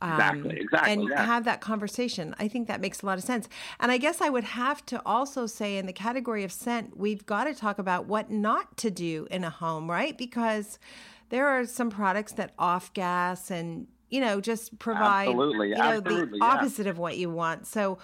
Um, 0.00 0.12
exactly, 0.12 0.60
exactly. 0.60 0.92
And 0.92 1.08
yeah. 1.08 1.24
have 1.24 1.44
that 1.44 1.60
conversation. 1.60 2.34
I 2.38 2.46
think 2.46 2.68
that 2.68 2.80
makes 2.80 3.02
a 3.02 3.06
lot 3.06 3.18
of 3.18 3.24
sense. 3.24 3.48
And 3.80 3.90
I 3.90 3.98
guess 3.98 4.20
I 4.20 4.28
would 4.28 4.44
have 4.44 4.84
to 4.86 5.02
also 5.04 5.46
say, 5.46 5.76
in 5.76 5.86
the 5.86 5.92
category 5.92 6.44
of 6.44 6.52
scent, 6.52 6.96
we've 6.96 7.26
got 7.26 7.44
to 7.44 7.54
talk 7.54 7.78
about 7.78 8.06
what 8.06 8.30
not 8.30 8.76
to 8.78 8.90
do 8.90 9.26
in 9.30 9.42
a 9.42 9.50
home, 9.50 9.90
right? 9.90 10.16
Because 10.16 10.78
there 11.30 11.48
are 11.48 11.66
some 11.66 11.90
products 11.90 12.32
that 12.32 12.52
off 12.58 12.92
gas 12.92 13.50
and 13.50 13.88
you 14.10 14.20
know, 14.20 14.40
just 14.40 14.78
provide 14.78 15.28
absolutely, 15.28 15.70
you 15.70 15.74
know, 15.76 15.82
absolutely, 15.82 16.38
the 16.38 16.44
opposite 16.44 16.86
of 16.86 16.98
what 16.98 17.18
you 17.18 17.30
want. 17.30 17.66
So 17.66 17.98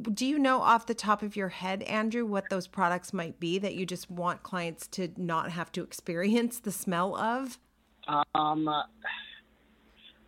do 0.00 0.26
you 0.26 0.38
know 0.38 0.60
off 0.60 0.86
the 0.86 0.94
top 0.94 1.22
of 1.22 1.36
your 1.36 1.50
head, 1.50 1.82
Andrew, 1.82 2.26
what 2.26 2.50
those 2.50 2.66
products 2.66 3.12
might 3.12 3.38
be 3.38 3.58
that 3.58 3.74
you 3.74 3.86
just 3.86 4.10
want 4.10 4.42
clients 4.42 4.88
to 4.88 5.08
not 5.16 5.52
have 5.52 5.70
to 5.72 5.82
experience 5.82 6.58
the 6.58 6.72
smell 6.72 7.16
of? 7.16 7.58
Um, 8.34 8.68
uh, 8.68 8.82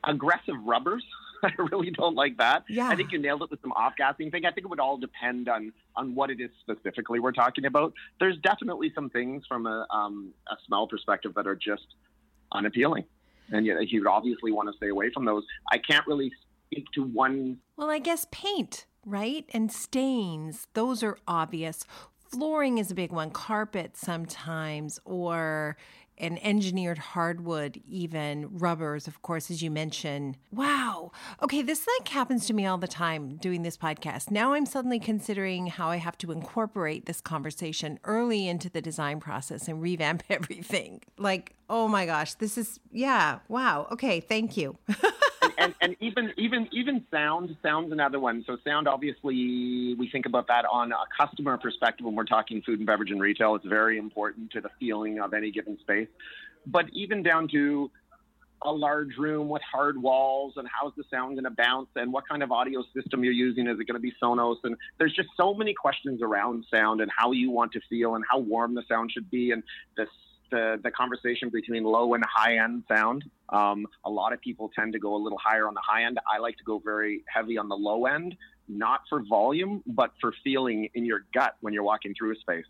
aggressive 0.05 0.55
rubbers. 0.65 1.05
I 1.43 1.51
really 1.59 1.91
don't 1.91 2.15
like 2.15 2.39
that. 2.39 2.65
Yeah. 2.69 2.89
I 2.89 2.97
think 2.97 3.13
you 3.13 3.19
nailed 3.19 3.43
it 3.43 3.51
with 3.51 3.61
some 3.61 3.73
off-gassing 3.73 4.31
thing. 4.31 4.47
I 4.47 4.53
think 4.53 4.65
it 4.65 4.69
would 4.69 4.81
all 4.81 4.97
depend 4.97 5.49
on 5.49 5.73
on 5.95 6.15
what 6.15 6.31
it 6.31 6.41
is 6.41 6.51
specifically 6.61 7.21
we're 7.21 7.33
talking 7.33 7.67
about. 7.67 7.93
There's 8.21 8.39
definitely 8.39 8.93
some 8.95 9.11
things 9.11 9.45
from 9.47 9.67
a 9.67 9.87
um, 9.91 10.33
a 10.49 10.57
smell 10.67 10.87
perspective 10.87 11.35
that 11.35 11.47
are 11.47 11.57
just 11.57 11.87
unappealing, 12.53 13.05
and 13.51 13.67
you 13.67 14.01
would 14.01 14.11
obviously 14.11 14.53
want 14.53 14.71
to 14.71 14.77
stay 14.77 14.89
away 14.89 15.11
from 15.11 15.25
those. 15.25 15.45
I 15.73 15.79
can't 15.79 16.07
really 16.07 16.33
speak 16.67 16.87
to 16.95 17.05
one. 17.05 17.59
Well, 17.77 17.91
I 17.91 17.99
guess 17.99 18.27
paint, 18.31 18.87
right? 19.05 19.45
And 19.53 19.71
stains, 19.71 20.67
those 20.75 21.03
are 21.03 21.19
obvious. 21.29 21.85
Flooring 22.29 22.79
is 22.79 22.91
a 22.91 22.95
big 22.95 23.13
one, 23.13 23.31
carpet 23.31 23.97
sometimes, 23.97 24.99
or 25.05 25.77
an 26.19 26.39
engineered 26.39 26.99
hardwood, 26.99 27.81
even 27.87 28.59
rubbers, 28.59 29.07
of 29.07 29.23
course, 29.23 29.51
as 29.51 29.63
you 29.63 29.71
mentioned. 29.71 30.37
Wow. 30.51 31.13
Okay, 31.43 31.63
this 31.63 31.87
like 31.99 32.09
happens 32.09 32.47
to 32.47 32.55
me 32.55 32.67
all 32.67 32.79
the 32.79 32.89
time 32.89 33.37
doing 33.37 33.63
this 33.63 33.77
podcast. 33.77 34.31
Now 34.31 34.55
I'm 34.55 34.67
suddenly 34.67 34.99
considering 34.99 35.67
how 35.67 35.91
I 35.91 35.97
have 35.97 36.19
to 36.19 36.33
incorporate 36.33 37.07
this 37.07 37.21
conversation 37.21 37.99
early 38.05 38.49
into 38.49 38.71
the 38.71 38.81
design 38.81 39.21
process 39.21 39.69
and 39.69 39.83
revamp 39.83 40.23
everything. 40.31 41.03
Like, 41.19 41.55
oh 41.69 41.89
my 41.89 42.07
gosh, 42.07 42.35
this 42.35 42.57
is 42.57 42.81
yeah, 42.93 43.41
wow. 43.49 43.87
Okay, 43.93 44.21
thank 44.21 44.57
you. 44.57 44.79
and, 45.59 45.75
and 45.81 45.97
even 46.01 46.33
even 46.37 46.69
even 46.73 47.05
sound 47.11 47.57
sound's 47.63 47.93
another 47.93 48.21
one. 48.21 48.45
So 48.47 48.57
sound 48.65 48.89
obviously 48.89 49.95
we 49.95 50.09
think 50.11 50.27
about 50.27 50.49
that 50.49 50.65
on 50.71 50.93
a 50.93 51.05
customer 51.19 51.57
perspective 51.57 52.05
when 52.07 52.15
we're 52.15 52.25
talking 52.25 52.63
food 52.63 52.79
and 52.79 52.87
beverage 52.87 53.11
and 53.11 53.21
retail. 53.21 53.55
It's 53.55 53.67
very 53.67 53.99
important 53.99 54.51
to 54.53 54.61
the 54.61 54.71
feeling 54.79 55.21
of 55.21 55.35
any 55.35 55.51
given 55.51 55.79
space. 55.81 56.09
But 56.67 56.87
even 56.93 57.23
down 57.23 57.49
to 57.49 57.91
a 58.63 58.73
large 58.73 59.17
room 59.19 59.49
with 59.49 59.63
hard 59.63 60.01
walls 60.01 60.55
and 60.57 60.67
how's 60.69 60.93
the 60.97 61.05
sound 61.11 61.35
going 61.35 61.45
to 61.45 61.51
bounce 61.51 61.89
and 61.95 62.13
what 62.13 62.27
kind 62.29 62.43
of 62.43 62.51
audio 62.51 62.83
system 62.95 63.23
you're 63.23 63.33
using 63.33 63.67
is 63.67 63.79
it 63.79 63.87
going 63.87 63.95
to 63.95 64.01
be 64.01 64.13
sonos 64.23 64.57
and 64.65 64.77
there's 64.99 65.13
just 65.13 65.29
so 65.37 65.53
many 65.53 65.75
questions 65.75 66.23
around 66.23 66.65
sound 66.73 67.03
and 67.03 67.11
how 67.15 67.33
you 67.33 67.51
want 67.51 67.71
to 67.73 67.81
feel 67.89 68.15
and 68.15 68.25
how 68.29 68.39
warm 68.39 68.75
the 68.75 68.83
sound 68.89 69.13
should 69.13 69.31
be 69.31 69.51
and 69.51 69.63
the 69.97 70.07
the, 70.51 70.81
the 70.83 70.91
conversation 70.91 71.49
between 71.51 71.85
low 71.85 72.15
and 72.15 72.25
high 72.25 72.59
end 72.59 72.85
sound. 72.89 73.25
Um, 73.49 73.87
a 74.05 74.11
lot 74.11 74.33
of 74.33 74.41
people 74.41 74.71
tend 74.75 74.93
to 74.93 74.99
go 74.99 75.15
a 75.15 75.21
little 75.23 75.39
higher 75.43 75.69
on 75.69 75.75
the 75.75 75.81
high 75.87 76.05
end. 76.05 76.19
I 76.33 76.39
like 76.39 76.57
to 76.59 76.65
go 76.65 76.79
very 76.79 77.25
heavy 77.33 77.59
on 77.59 77.69
the 77.69 77.77
low 77.77 78.07
end, 78.07 78.37
not 78.69 79.01
for 79.09 79.23
volume, 79.23 79.83
but 79.87 80.13
for 80.21 80.33
feeling 80.43 80.89
in 80.95 81.05
your 81.05 81.25
gut 81.33 81.57
when 81.61 81.73
you're 81.73 81.85
walking 81.85 82.15
through 82.17 82.33
a 82.33 82.37
space. 82.37 82.65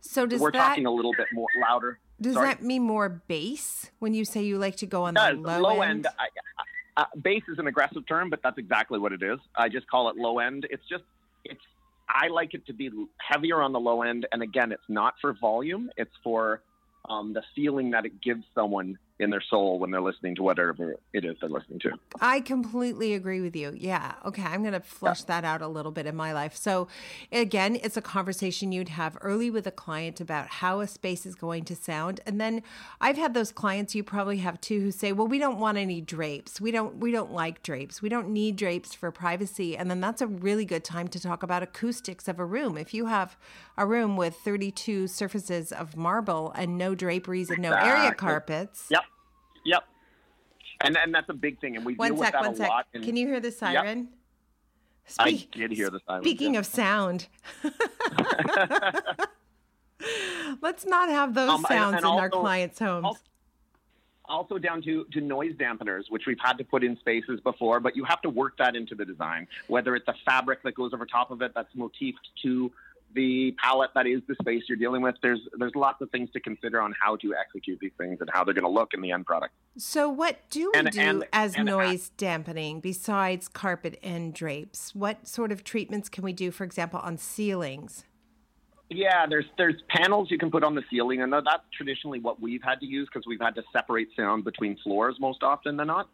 So 0.00 0.26
does 0.26 0.40
We're 0.40 0.52
that 0.52 0.68
talking 0.68 0.86
a 0.86 0.90
little 0.90 1.12
bit 1.16 1.26
more 1.32 1.48
louder. 1.60 1.98
does 2.20 2.34
Sorry. 2.34 2.48
that 2.48 2.62
mean 2.62 2.82
more 2.82 3.08
bass 3.08 3.90
when 3.98 4.14
you 4.14 4.24
say 4.24 4.42
you 4.42 4.58
like 4.58 4.76
to 4.76 4.86
go 4.86 5.04
on 5.04 5.14
the 5.14 5.20
does. 5.20 5.38
low, 5.38 5.80
end. 5.80 6.06
I, 6.18 6.24
I, 6.96 7.02
uh, 7.02 7.04
bass 7.20 7.42
is 7.48 7.58
an 7.58 7.66
aggressive 7.66 8.06
term, 8.06 8.30
but 8.30 8.40
that's 8.42 8.58
exactly 8.58 8.98
what 8.98 9.12
it 9.12 9.22
is. 9.22 9.38
I 9.56 9.68
just 9.68 9.86
call 9.88 10.08
it 10.08 10.16
low 10.16 10.38
end. 10.38 10.66
It's 10.70 10.84
just 10.88 11.04
it's. 11.44 11.60
I 12.08 12.28
like 12.28 12.54
it 12.54 12.64
to 12.68 12.72
be 12.72 12.88
heavier 13.18 13.60
on 13.60 13.72
the 13.72 13.80
low 13.80 14.02
end, 14.02 14.26
and 14.32 14.40
again, 14.40 14.70
it's 14.70 14.88
not 14.88 15.14
for 15.20 15.34
volume. 15.40 15.90
It's 15.96 16.14
for 16.22 16.62
um, 17.08 17.32
the 17.32 17.42
feeling 17.54 17.90
that 17.90 18.04
it 18.04 18.20
gives 18.20 18.44
someone 18.54 18.98
in 19.18 19.30
their 19.30 19.40
soul 19.40 19.78
when 19.78 19.90
they're 19.90 20.02
listening 20.02 20.34
to 20.34 20.42
whatever 20.42 20.96
it 21.12 21.24
is 21.24 21.36
they're 21.40 21.48
listening 21.48 21.78
to. 21.80 21.90
I 22.20 22.40
completely 22.40 23.14
agree 23.14 23.40
with 23.40 23.56
you. 23.56 23.74
Yeah. 23.74 24.14
Okay. 24.24 24.42
I'm 24.42 24.60
going 24.60 24.74
to 24.74 24.80
flush 24.80 25.22
that 25.24 25.44
out 25.44 25.62
a 25.62 25.68
little 25.68 25.92
bit 25.92 26.06
in 26.06 26.14
my 26.14 26.32
life. 26.32 26.54
So, 26.54 26.88
again, 27.32 27.78
it's 27.82 27.96
a 27.96 28.02
conversation 28.02 28.72
you'd 28.72 28.90
have 28.90 29.16
early 29.22 29.50
with 29.50 29.66
a 29.66 29.70
client 29.70 30.20
about 30.20 30.48
how 30.48 30.80
a 30.80 30.86
space 30.86 31.24
is 31.24 31.34
going 31.34 31.64
to 31.64 31.76
sound. 31.76 32.20
And 32.26 32.40
then 32.40 32.62
I've 33.00 33.16
had 33.16 33.32
those 33.32 33.52
clients 33.52 33.94
you 33.94 34.04
probably 34.04 34.38
have 34.38 34.60
too 34.60 34.80
who 34.80 34.90
say, 34.90 35.12
"Well, 35.12 35.26
we 35.26 35.38
don't 35.38 35.58
want 35.58 35.78
any 35.78 36.00
drapes. 36.00 36.60
We 36.60 36.70
don't 36.70 36.98
we 36.98 37.10
don't 37.10 37.32
like 37.32 37.62
drapes. 37.62 38.02
We 38.02 38.08
don't 38.08 38.28
need 38.28 38.56
drapes 38.56 38.94
for 38.94 39.10
privacy." 39.10 39.76
And 39.76 39.90
then 39.90 40.00
that's 40.00 40.20
a 40.20 40.26
really 40.26 40.64
good 40.64 40.84
time 40.84 41.08
to 41.08 41.20
talk 41.20 41.42
about 41.42 41.62
acoustics 41.62 42.28
of 42.28 42.38
a 42.38 42.44
room. 42.44 42.76
If 42.76 42.92
you 42.92 43.06
have 43.06 43.36
a 43.78 43.86
room 43.86 44.16
with 44.16 44.36
32 44.36 45.06
surfaces 45.06 45.72
of 45.72 45.96
marble 45.96 46.52
and 46.54 46.76
no 46.76 46.94
draperies 46.94 47.50
and 47.50 47.62
no 47.62 47.72
area 47.72 48.12
carpets. 48.12 48.88
Yep. 48.90 49.04
Yep. 49.66 49.84
And 50.82 50.96
and 50.96 51.14
that's 51.14 51.28
a 51.28 51.34
big 51.34 51.60
thing, 51.60 51.76
and 51.76 51.84
we 51.84 51.94
One 51.94 52.10
deal 52.10 52.16
with 52.18 52.26
sec, 52.26 52.32
that 52.34 52.42
one 52.42 52.52
a 52.52 52.56
sec. 52.56 52.68
lot. 52.68 52.86
in- 52.94 53.02
Can 53.02 53.16
you 53.16 53.26
hear 53.26 53.40
the 53.40 53.50
siren? 53.50 54.08
I 55.18 55.30
Speak- 55.30 55.50
did 55.52 55.72
hear 55.72 55.90
the 55.90 56.00
siren. 56.06 56.22
Speaking 56.22 56.54
yeah. 56.54 56.60
of 56.60 56.66
sound, 56.66 57.26
let's 60.60 60.84
not 60.86 61.08
have 61.08 61.34
those 61.34 61.50
Um, 61.50 61.64
sounds 61.68 61.94
and 61.96 62.04
in 62.04 62.10
our 62.10 62.30
clients' 62.30 62.78
homes. 62.78 63.04
also- 63.04 63.20
also 64.28 64.58
down 64.58 64.82
to, 64.82 65.04
to 65.12 65.20
noise 65.20 65.52
dampeners, 65.54 66.10
which 66.10 66.26
we've 66.26 66.40
had 66.42 66.58
to 66.58 66.64
put 66.64 66.82
in 66.82 66.96
spaces 66.98 67.38
before, 67.42 67.78
but 67.78 67.94
you 67.94 68.02
have 68.02 68.20
to 68.22 68.28
work 68.28 68.56
that 68.58 68.74
into 68.74 68.92
the 68.96 69.04
design, 69.04 69.46
whether 69.68 69.94
it's 69.94 70.08
a 70.08 70.14
fabric 70.24 70.60
that 70.64 70.74
goes 70.74 70.92
over 70.92 71.06
top 71.06 71.30
of 71.30 71.42
it 71.42 71.52
that's 71.54 71.72
motifed 71.76 72.28
to 72.42 72.72
the 73.16 73.52
palette 73.60 73.90
that 73.94 74.06
is 74.06 74.20
the 74.28 74.36
space 74.40 74.62
you're 74.68 74.78
dealing 74.78 75.02
with. 75.02 75.16
There's 75.22 75.40
there's 75.58 75.74
lots 75.74 76.00
of 76.02 76.10
things 76.10 76.30
to 76.34 76.40
consider 76.40 76.80
on 76.80 76.94
how 77.00 77.16
to 77.16 77.34
execute 77.34 77.78
these 77.80 77.90
things 77.98 78.18
and 78.20 78.30
how 78.32 78.44
they're 78.44 78.54
going 78.54 78.64
to 78.64 78.70
look 78.70 78.90
in 78.94 79.00
the 79.00 79.10
end 79.10 79.26
product. 79.26 79.54
so, 79.76 80.08
what 80.08 80.38
do 80.50 80.70
we 80.72 80.78
and- 80.78 80.90
do 80.92 81.00
and- 81.00 81.24
as 81.32 81.56
and- 81.56 81.64
noise 81.64 82.10
dampening 82.10 82.78
besides 82.80 83.48
carpet 83.48 83.98
and 84.02 84.32
drapes? 84.34 84.94
What 84.94 85.26
sort 85.26 85.50
of 85.50 85.64
treatments 85.64 86.08
can 86.08 86.22
we 86.22 86.32
do, 86.32 86.52
for 86.52 86.62
example, 86.62 87.00
on 87.00 87.16
ceilings? 87.16 88.04
Yeah, 88.90 89.26
there's 89.26 89.46
there's 89.58 89.82
panels 89.88 90.30
you 90.30 90.38
can 90.38 90.50
put 90.50 90.62
on 90.62 90.74
the 90.76 90.84
ceiling, 90.90 91.20
and 91.22 91.32
that's 91.32 91.64
traditionally 91.76 92.20
what 92.20 92.40
we've 92.40 92.62
had 92.62 92.78
to 92.80 92.86
use 92.86 93.08
because 93.12 93.26
we've 93.26 93.40
had 93.40 93.54
to 93.56 93.64
separate 93.72 94.10
sound 94.14 94.44
between 94.44 94.76
floors 94.84 95.16
most 95.18 95.42
often 95.42 95.76
than 95.76 95.88
not. 95.88 96.08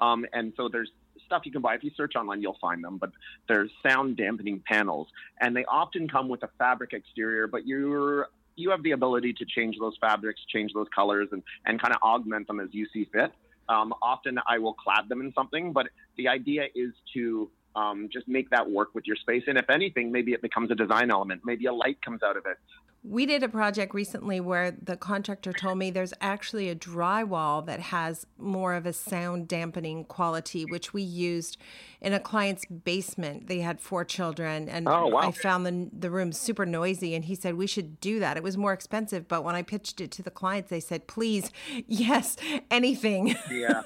Um, 0.00 0.26
and 0.32 0.52
so 0.56 0.68
there's 0.68 0.90
stuff 1.28 1.42
you 1.44 1.52
can 1.52 1.62
buy 1.62 1.74
if 1.74 1.84
you 1.84 1.90
search 1.96 2.16
online, 2.16 2.42
you'll 2.42 2.58
find 2.60 2.82
them. 2.82 2.98
But 2.98 3.10
there's 3.46 3.70
sound 3.86 4.16
dampening 4.16 4.62
panels, 4.66 5.06
and 5.40 5.56
they 5.56 5.64
often 5.66 6.08
come 6.08 6.28
with 6.28 6.42
a 6.42 6.50
fabric 6.58 6.92
exterior, 6.92 7.46
but 7.46 7.66
you're 7.66 8.28
you 8.56 8.70
have 8.70 8.82
the 8.82 8.90
ability 8.90 9.32
to 9.34 9.44
change 9.44 9.76
those 9.78 9.96
fabrics, 10.00 10.40
change 10.52 10.72
those 10.72 10.88
colors, 10.94 11.28
and 11.30 11.42
and 11.66 11.80
kind 11.80 11.94
of 11.94 12.00
augment 12.02 12.48
them 12.48 12.58
as 12.58 12.68
you 12.72 12.86
see 12.92 13.04
fit. 13.12 13.32
Um, 13.68 13.94
often 14.02 14.38
I 14.48 14.58
will 14.58 14.74
clad 14.74 15.08
them 15.08 15.20
in 15.20 15.32
something, 15.34 15.72
but 15.72 15.88
the 16.16 16.26
idea 16.28 16.64
is 16.74 16.92
to 17.14 17.50
um, 17.76 18.08
just 18.12 18.26
make 18.26 18.50
that 18.50 18.68
work 18.68 18.94
with 18.94 19.06
your 19.06 19.16
space. 19.16 19.44
And 19.46 19.58
if 19.58 19.68
anything, 19.70 20.10
maybe 20.10 20.32
it 20.32 20.42
becomes 20.42 20.70
a 20.70 20.74
design 20.74 21.10
element. 21.10 21.42
Maybe 21.44 21.66
a 21.66 21.72
light 21.72 22.00
comes 22.02 22.22
out 22.22 22.36
of 22.36 22.46
it. 22.46 22.56
We 23.04 23.26
did 23.26 23.42
a 23.42 23.48
project 23.48 23.94
recently 23.94 24.40
where 24.40 24.70
the 24.70 24.96
contractor 24.96 25.52
told 25.52 25.78
me 25.78 25.90
there's 25.90 26.12
actually 26.20 26.68
a 26.68 26.74
drywall 26.74 27.64
that 27.66 27.78
has 27.80 28.26
more 28.36 28.74
of 28.74 28.86
a 28.86 28.92
sound 28.92 29.46
dampening 29.48 30.04
quality, 30.04 30.64
which 30.64 30.92
we 30.92 31.02
used 31.02 31.56
in 32.00 32.12
a 32.12 32.20
client's 32.20 32.66
basement. 32.66 33.46
They 33.46 33.60
had 33.60 33.80
four 33.80 34.04
children, 34.04 34.68
and 34.68 34.88
Oh, 34.88 35.06
wow. 35.06 35.20
I 35.20 35.30
found 35.30 35.64
the, 35.64 35.88
the 35.96 36.10
room 36.10 36.32
super 36.32 36.66
noisy. 36.66 37.14
And 37.14 37.24
he 37.24 37.34
said, 37.34 37.54
We 37.54 37.66
should 37.68 38.00
do 38.00 38.18
that. 38.18 38.36
It 38.36 38.42
was 38.42 38.56
more 38.56 38.72
expensive, 38.72 39.28
but 39.28 39.44
when 39.44 39.54
I 39.54 39.62
pitched 39.62 40.00
it 40.00 40.10
to 40.12 40.22
the 40.22 40.30
clients, 40.30 40.68
they 40.68 40.80
said, 40.80 41.06
Please, 41.06 41.50
yes, 41.86 42.36
anything. 42.70 43.36
Yeah, 43.50 43.80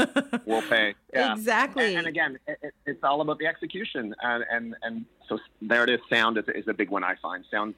we'll 0.46 0.62
pay. 0.62 0.94
Yeah. 1.14 1.34
Exactly. 1.34 1.88
And, 1.88 1.98
and 1.98 2.06
again, 2.06 2.38
it, 2.46 2.58
it, 2.62 2.74
it's 2.86 3.04
all 3.04 3.20
about 3.20 3.38
the 3.38 3.44
execution, 3.46 4.14
and 4.22 4.44
and 4.50 4.74
and 4.80 5.04
so 5.28 5.38
there 5.60 5.84
it 5.84 5.90
is. 5.90 6.00
Sound 6.08 6.38
is, 6.38 6.44
is 6.54 6.66
a 6.68 6.72
big 6.72 6.88
one 6.88 7.04
I 7.04 7.16
find. 7.20 7.44
Sound, 7.50 7.74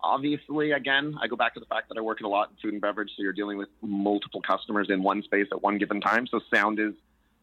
obviously, 0.00 0.72
again, 0.72 1.14
I 1.20 1.26
go 1.26 1.36
back 1.36 1.54
to 1.54 1.60
the 1.60 1.66
fact 1.66 1.88
that 1.88 1.98
I 1.98 2.00
work 2.00 2.20
in 2.20 2.26
a 2.26 2.28
lot 2.28 2.50
in 2.50 2.56
food 2.62 2.72
and 2.72 2.80
beverage, 2.80 3.10
so 3.16 3.22
you're 3.22 3.32
dealing 3.32 3.58
with 3.58 3.68
multiple 3.82 4.40
customers 4.40 4.88
in 4.90 5.02
one 5.02 5.22
space 5.22 5.46
at 5.52 5.62
one 5.62 5.78
given 5.78 6.00
time. 6.00 6.26
So 6.26 6.40
sound 6.52 6.78
is 6.78 6.92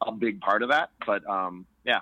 a 0.01 0.11
big 0.11 0.41
part 0.41 0.63
of 0.63 0.69
that. 0.69 0.89
But 1.05 1.27
um, 1.29 1.65
yeah, 1.85 2.01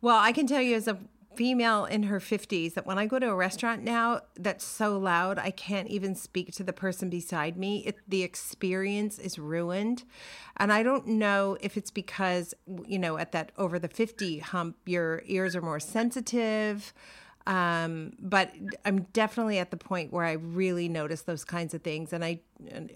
Well, 0.00 0.18
I 0.18 0.32
can 0.32 0.46
tell 0.46 0.62
you 0.62 0.76
as 0.76 0.88
a 0.88 0.98
female 1.36 1.84
in 1.84 2.04
her 2.04 2.18
50s 2.18 2.74
that 2.74 2.86
when 2.86 2.98
I 2.98 3.06
go 3.06 3.18
to 3.18 3.30
a 3.30 3.34
restaurant 3.34 3.82
now 3.82 4.22
that's 4.36 4.64
so 4.64 4.98
loud, 4.98 5.38
I 5.38 5.50
can't 5.50 5.88
even 5.88 6.14
speak 6.14 6.52
to 6.54 6.64
the 6.64 6.72
person 6.72 7.08
beside 7.08 7.56
me. 7.56 7.84
It, 7.86 7.98
the 8.08 8.22
experience 8.22 9.18
is 9.18 9.38
ruined. 9.38 10.04
And 10.56 10.72
I 10.72 10.82
don't 10.82 11.06
know 11.06 11.56
if 11.60 11.76
it's 11.76 11.90
because, 11.90 12.52
you 12.86 12.98
know, 12.98 13.16
at 13.16 13.32
that 13.32 13.52
over 13.56 13.78
the 13.78 13.88
50 13.88 14.40
hump, 14.40 14.76
your 14.86 15.22
ears 15.26 15.54
are 15.54 15.62
more 15.62 15.80
sensitive. 15.80 16.92
Um, 17.46 18.12
but 18.20 18.52
I'm 18.84 19.02
definitely 19.12 19.58
at 19.58 19.70
the 19.70 19.76
point 19.76 20.12
where 20.12 20.24
I 20.24 20.32
really 20.32 20.88
notice 20.88 21.22
those 21.22 21.44
kinds 21.44 21.72
of 21.74 21.82
things. 21.82 22.12
And 22.12 22.24
I, 22.24 22.40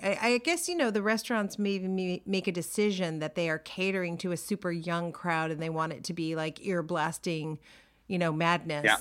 I, 0.03 0.19
I 0.21 0.39
guess, 0.39 0.69
you 0.69 0.77
know, 0.77 0.91
the 0.91 1.03
restaurants 1.03 1.59
maybe 1.59 2.23
make 2.27 2.47
a 2.47 2.53
decision 2.53 3.21
that 3.21 3.35
they 3.35 3.49
are 3.49 3.59
catering 3.59 4.19
to 4.19 4.33
a 4.33 4.37
super 4.37 4.71
young 4.71 5.13
crowd 5.13 5.51
and 5.51 5.61
they 5.63 5.71
want 5.71 5.93
it 5.93 6.05
to 6.05 6.13
be 6.13 6.37
like 6.37 6.65
ear 6.65 6.83
blasting, 6.83 7.59
you 8.07 8.19
know, 8.19 8.33
madness. 8.33 8.85
Yeah. 8.85 8.99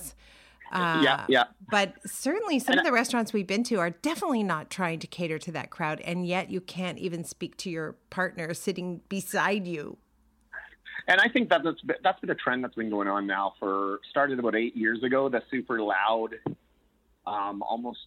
Uh, 0.71 1.01
yeah, 1.03 1.25
yeah. 1.27 1.43
But 1.69 1.93
certainly 2.03 2.57
some 2.57 2.79
of 2.79 2.83
the 2.83 2.91
restaurants 2.91 3.31
we've 3.31 3.45
been 3.45 3.63
to 3.65 3.75
are 3.75 3.91
definitely 3.91 4.41
not 4.41 4.71
trying 4.71 4.97
to 4.99 5.07
cater 5.07 5.37
to 5.37 5.51
that 5.51 5.69
crowd. 5.69 6.01
And 6.01 6.25
yet 6.25 6.49
you 6.49 6.61
can't 6.61 6.97
even 6.97 7.23
speak 7.23 7.57
to 7.57 7.69
your 7.69 7.95
partner 8.09 8.55
sitting 8.55 9.01
beside 9.07 9.67
you. 9.67 9.97
And 11.07 11.19
I 11.19 11.27
think 11.27 11.49
that 11.49 11.63
that's 11.63 11.81
been, 11.81 11.97
that's 12.03 12.19
been 12.21 12.29
a 12.29 12.35
trend 12.35 12.63
that's 12.63 12.75
been 12.75 12.89
going 12.89 13.07
on 13.07 13.27
now 13.27 13.53
for 13.59 13.99
started 14.09 14.39
about 14.39 14.55
eight 14.55 14.75
years 14.75 15.03
ago. 15.03 15.27
The 15.29 15.43
super 15.51 15.81
loud, 15.81 16.35
um, 17.25 17.61
almost 17.61 17.99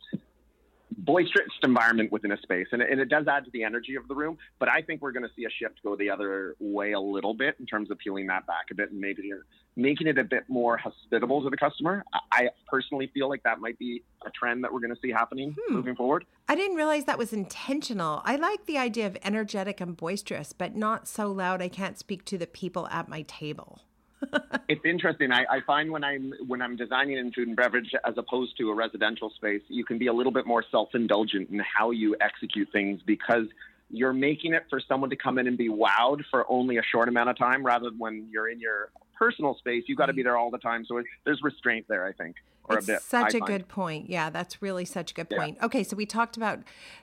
boisterous 0.96 1.48
environment 1.62 2.10
within 2.12 2.32
a 2.32 2.38
space, 2.38 2.66
and 2.72 2.82
it, 2.82 2.90
and 2.90 3.00
it 3.00 3.08
does 3.08 3.26
add 3.28 3.44
to 3.44 3.50
the 3.52 3.62
energy 3.62 3.96
of 3.96 4.08
the 4.08 4.14
room. 4.14 4.38
But 4.58 4.68
I 4.68 4.82
think 4.82 5.02
we're 5.02 5.12
going 5.12 5.24
to 5.24 5.34
see 5.36 5.44
a 5.44 5.50
shift 5.50 5.82
go 5.82 5.96
the 5.96 6.10
other 6.10 6.56
way 6.58 6.92
a 6.92 7.00
little 7.00 7.34
bit 7.34 7.56
in 7.60 7.66
terms 7.66 7.90
of 7.90 7.98
peeling 7.98 8.26
that 8.28 8.46
back 8.46 8.66
a 8.70 8.74
bit 8.74 8.90
and 8.90 9.00
maybe 9.00 9.30
making 9.76 10.06
it 10.06 10.18
a 10.18 10.24
bit 10.24 10.44
more 10.48 10.76
hospitable 10.76 11.42
to 11.42 11.50
the 11.50 11.56
customer. 11.56 12.02
I 12.32 12.48
personally 12.66 13.10
feel 13.12 13.28
like 13.28 13.42
that 13.42 13.60
might 13.60 13.78
be 13.78 14.02
a 14.24 14.30
trend 14.30 14.64
that 14.64 14.72
we're 14.72 14.80
going 14.80 14.94
to 14.94 15.00
see 15.00 15.10
happening 15.10 15.54
hmm. 15.66 15.74
moving 15.74 15.94
forward. 15.94 16.24
I 16.48 16.54
didn't 16.54 16.76
realize 16.76 17.04
that 17.04 17.18
was 17.18 17.32
intentional. 17.32 18.22
I 18.24 18.36
like 18.36 18.66
the 18.66 18.78
idea 18.78 19.06
of 19.06 19.18
energetic 19.22 19.80
and 19.80 19.96
boisterous, 19.96 20.52
but 20.52 20.74
not 20.74 21.06
so 21.06 21.30
loud 21.30 21.60
I 21.60 21.68
can't 21.68 21.98
speak 21.98 22.24
to 22.26 22.38
the 22.38 22.46
people 22.46 22.88
at 22.88 23.08
my 23.08 23.22
table. 23.22 23.82
it's 24.68 24.84
interesting. 24.84 25.32
I, 25.32 25.44
I, 25.50 25.60
find 25.66 25.90
when 25.90 26.04
I'm 26.04 26.32
when 26.46 26.62
I'm 26.62 26.76
designing 26.76 27.18
in 27.18 27.32
food 27.32 27.48
and 27.48 27.56
beverage 27.56 27.92
as 28.04 28.14
opposed 28.16 28.56
to 28.58 28.70
a 28.70 28.74
residential 28.74 29.30
space, 29.30 29.62
you 29.68 29.84
can 29.84 29.98
be 29.98 30.06
a 30.06 30.12
little 30.12 30.32
bit 30.32 30.46
more 30.46 30.64
self-indulgent 30.70 31.50
in 31.50 31.60
how 31.60 31.90
you 31.90 32.16
execute 32.20 32.68
things 32.72 33.00
because 33.04 33.46
you're 33.90 34.12
making 34.12 34.54
it 34.54 34.64
for 34.68 34.80
someone 34.80 35.10
to 35.10 35.16
come 35.16 35.38
in 35.38 35.46
and 35.46 35.56
be 35.56 35.68
wowed 35.68 36.22
for 36.30 36.44
only 36.50 36.78
a 36.78 36.82
short 36.82 37.08
amount 37.08 37.30
of 37.30 37.38
time, 37.38 37.64
rather 37.64 37.90
than 37.90 37.98
when 37.98 38.28
you're 38.30 38.48
in 38.48 38.58
your 38.58 38.90
personal 39.16 39.54
space, 39.56 39.84
you've 39.86 39.98
got 39.98 40.06
to 40.06 40.12
be 40.12 40.22
mm-hmm. 40.22 40.28
there 40.28 40.36
all 40.36 40.50
the 40.50 40.58
time. 40.58 40.84
So 40.86 41.02
there's 41.24 41.42
restraint 41.42 41.86
there, 41.88 42.06
I 42.06 42.12
think, 42.12 42.36
or 42.64 42.78
it's 42.78 42.88
a 42.88 42.92
bit. 42.92 43.02
Such 43.02 43.34
I 43.34 43.38
a 43.38 43.40
find. 43.40 43.46
good 43.46 43.68
point. 43.68 44.10
Yeah, 44.10 44.30
that's 44.30 44.60
really 44.60 44.84
such 44.84 45.12
a 45.12 45.14
good 45.14 45.30
point. 45.30 45.56
Yeah. 45.58 45.66
Okay, 45.66 45.82
so 45.84 45.96
we 45.96 46.06
talked 46.06 46.36
about 46.36 46.60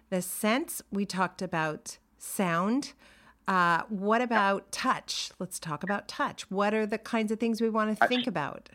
the 0.10 0.22
sense. 0.22 0.82
We 0.92 1.06
talked 1.06 1.42
about 1.42 1.98
sound. 2.18 2.94
Uh, 3.48 3.84
what 3.90 4.22
about 4.22 4.72
touch? 4.72 5.32
Let's 5.40 5.60
talk 5.60 5.84
about 5.84 6.08
touch. 6.08 6.50
What 6.50 6.74
are 6.74 6.86
the 6.86 6.98
kinds 6.98 7.32
of 7.32 7.40
things 7.40 7.62
we 7.62 7.70
want 7.70 7.98
to 7.98 8.08
think 8.08 8.28
about? 8.28 8.70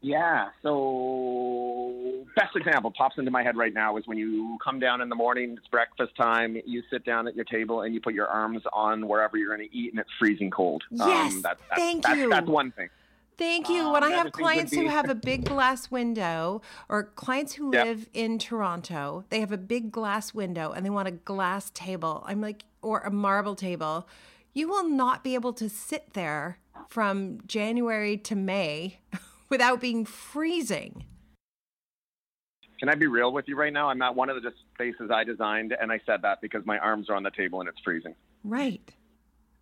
Yeah. 0.00 0.50
So, 0.62 2.24
best 2.36 2.54
example 2.54 2.92
pops 2.96 3.18
into 3.18 3.30
my 3.30 3.42
head 3.42 3.56
right 3.56 3.74
now 3.74 3.96
is 3.96 4.06
when 4.06 4.18
you 4.18 4.56
come 4.62 4.78
down 4.78 5.00
in 5.00 5.08
the 5.08 5.14
morning, 5.14 5.56
it's 5.58 5.66
breakfast 5.66 6.14
time, 6.16 6.56
you 6.64 6.82
sit 6.90 7.04
down 7.04 7.26
at 7.26 7.34
your 7.34 7.44
table 7.44 7.82
and 7.82 7.92
you 7.92 8.00
put 8.00 8.14
your 8.14 8.28
arms 8.28 8.62
on 8.72 9.08
wherever 9.08 9.36
you're 9.36 9.54
going 9.54 9.68
to 9.68 9.76
eat 9.76 9.92
and 9.92 10.00
it's 10.00 10.10
freezing 10.18 10.50
cold. 10.50 10.84
Yes. 10.90 11.34
Um, 11.34 11.42
that, 11.42 11.58
that, 11.68 11.76
thank 11.76 12.04
that's, 12.04 12.16
you. 12.16 12.30
That's 12.30 12.46
one 12.46 12.72
thing. 12.72 12.88
Thank 13.38 13.68
you. 13.68 13.82
Um, 13.82 13.92
when 13.92 14.04
I 14.04 14.10
have 14.10 14.32
clients 14.32 14.72
who 14.72 14.86
have 14.86 15.10
a 15.10 15.14
big 15.14 15.44
glass 15.44 15.90
window 15.90 16.62
or 16.88 17.04
clients 17.04 17.54
who 17.54 17.70
yep. 17.72 17.86
live 17.86 18.08
in 18.14 18.38
Toronto, 18.38 19.24
they 19.28 19.40
have 19.40 19.52
a 19.52 19.58
big 19.58 19.90
glass 19.90 20.32
window 20.32 20.72
and 20.72 20.86
they 20.86 20.90
want 20.90 21.08
a 21.08 21.12
glass 21.12 21.70
table. 21.74 22.24
I'm 22.26 22.40
like, 22.40 22.64
or 22.86 23.00
a 23.00 23.10
marble 23.10 23.56
table. 23.56 24.08
You 24.54 24.68
will 24.68 24.88
not 24.88 25.24
be 25.24 25.34
able 25.34 25.52
to 25.54 25.68
sit 25.68 26.14
there 26.14 26.58
from 26.88 27.40
January 27.46 28.16
to 28.18 28.36
May 28.36 29.00
without 29.50 29.80
being 29.80 30.04
freezing. 30.04 31.04
Can 32.78 32.88
I 32.88 32.94
be 32.94 33.06
real 33.06 33.32
with 33.32 33.48
you 33.48 33.56
right 33.56 33.72
now? 33.72 33.88
I'm 33.88 34.00
at 34.02 34.14
one 34.14 34.28
of 34.30 34.42
the 34.42 34.52
spaces 34.74 35.10
I 35.10 35.24
designed, 35.24 35.74
and 35.78 35.90
I 35.90 36.00
said 36.06 36.22
that 36.22 36.40
because 36.40 36.64
my 36.64 36.78
arms 36.78 37.10
are 37.10 37.16
on 37.16 37.22
the 37.22 37.30
table 37.30 37.60
and 37.60 37.68
it's 37.68 37.78
freezing. 37.82 38.14
Right. 38.44 38.92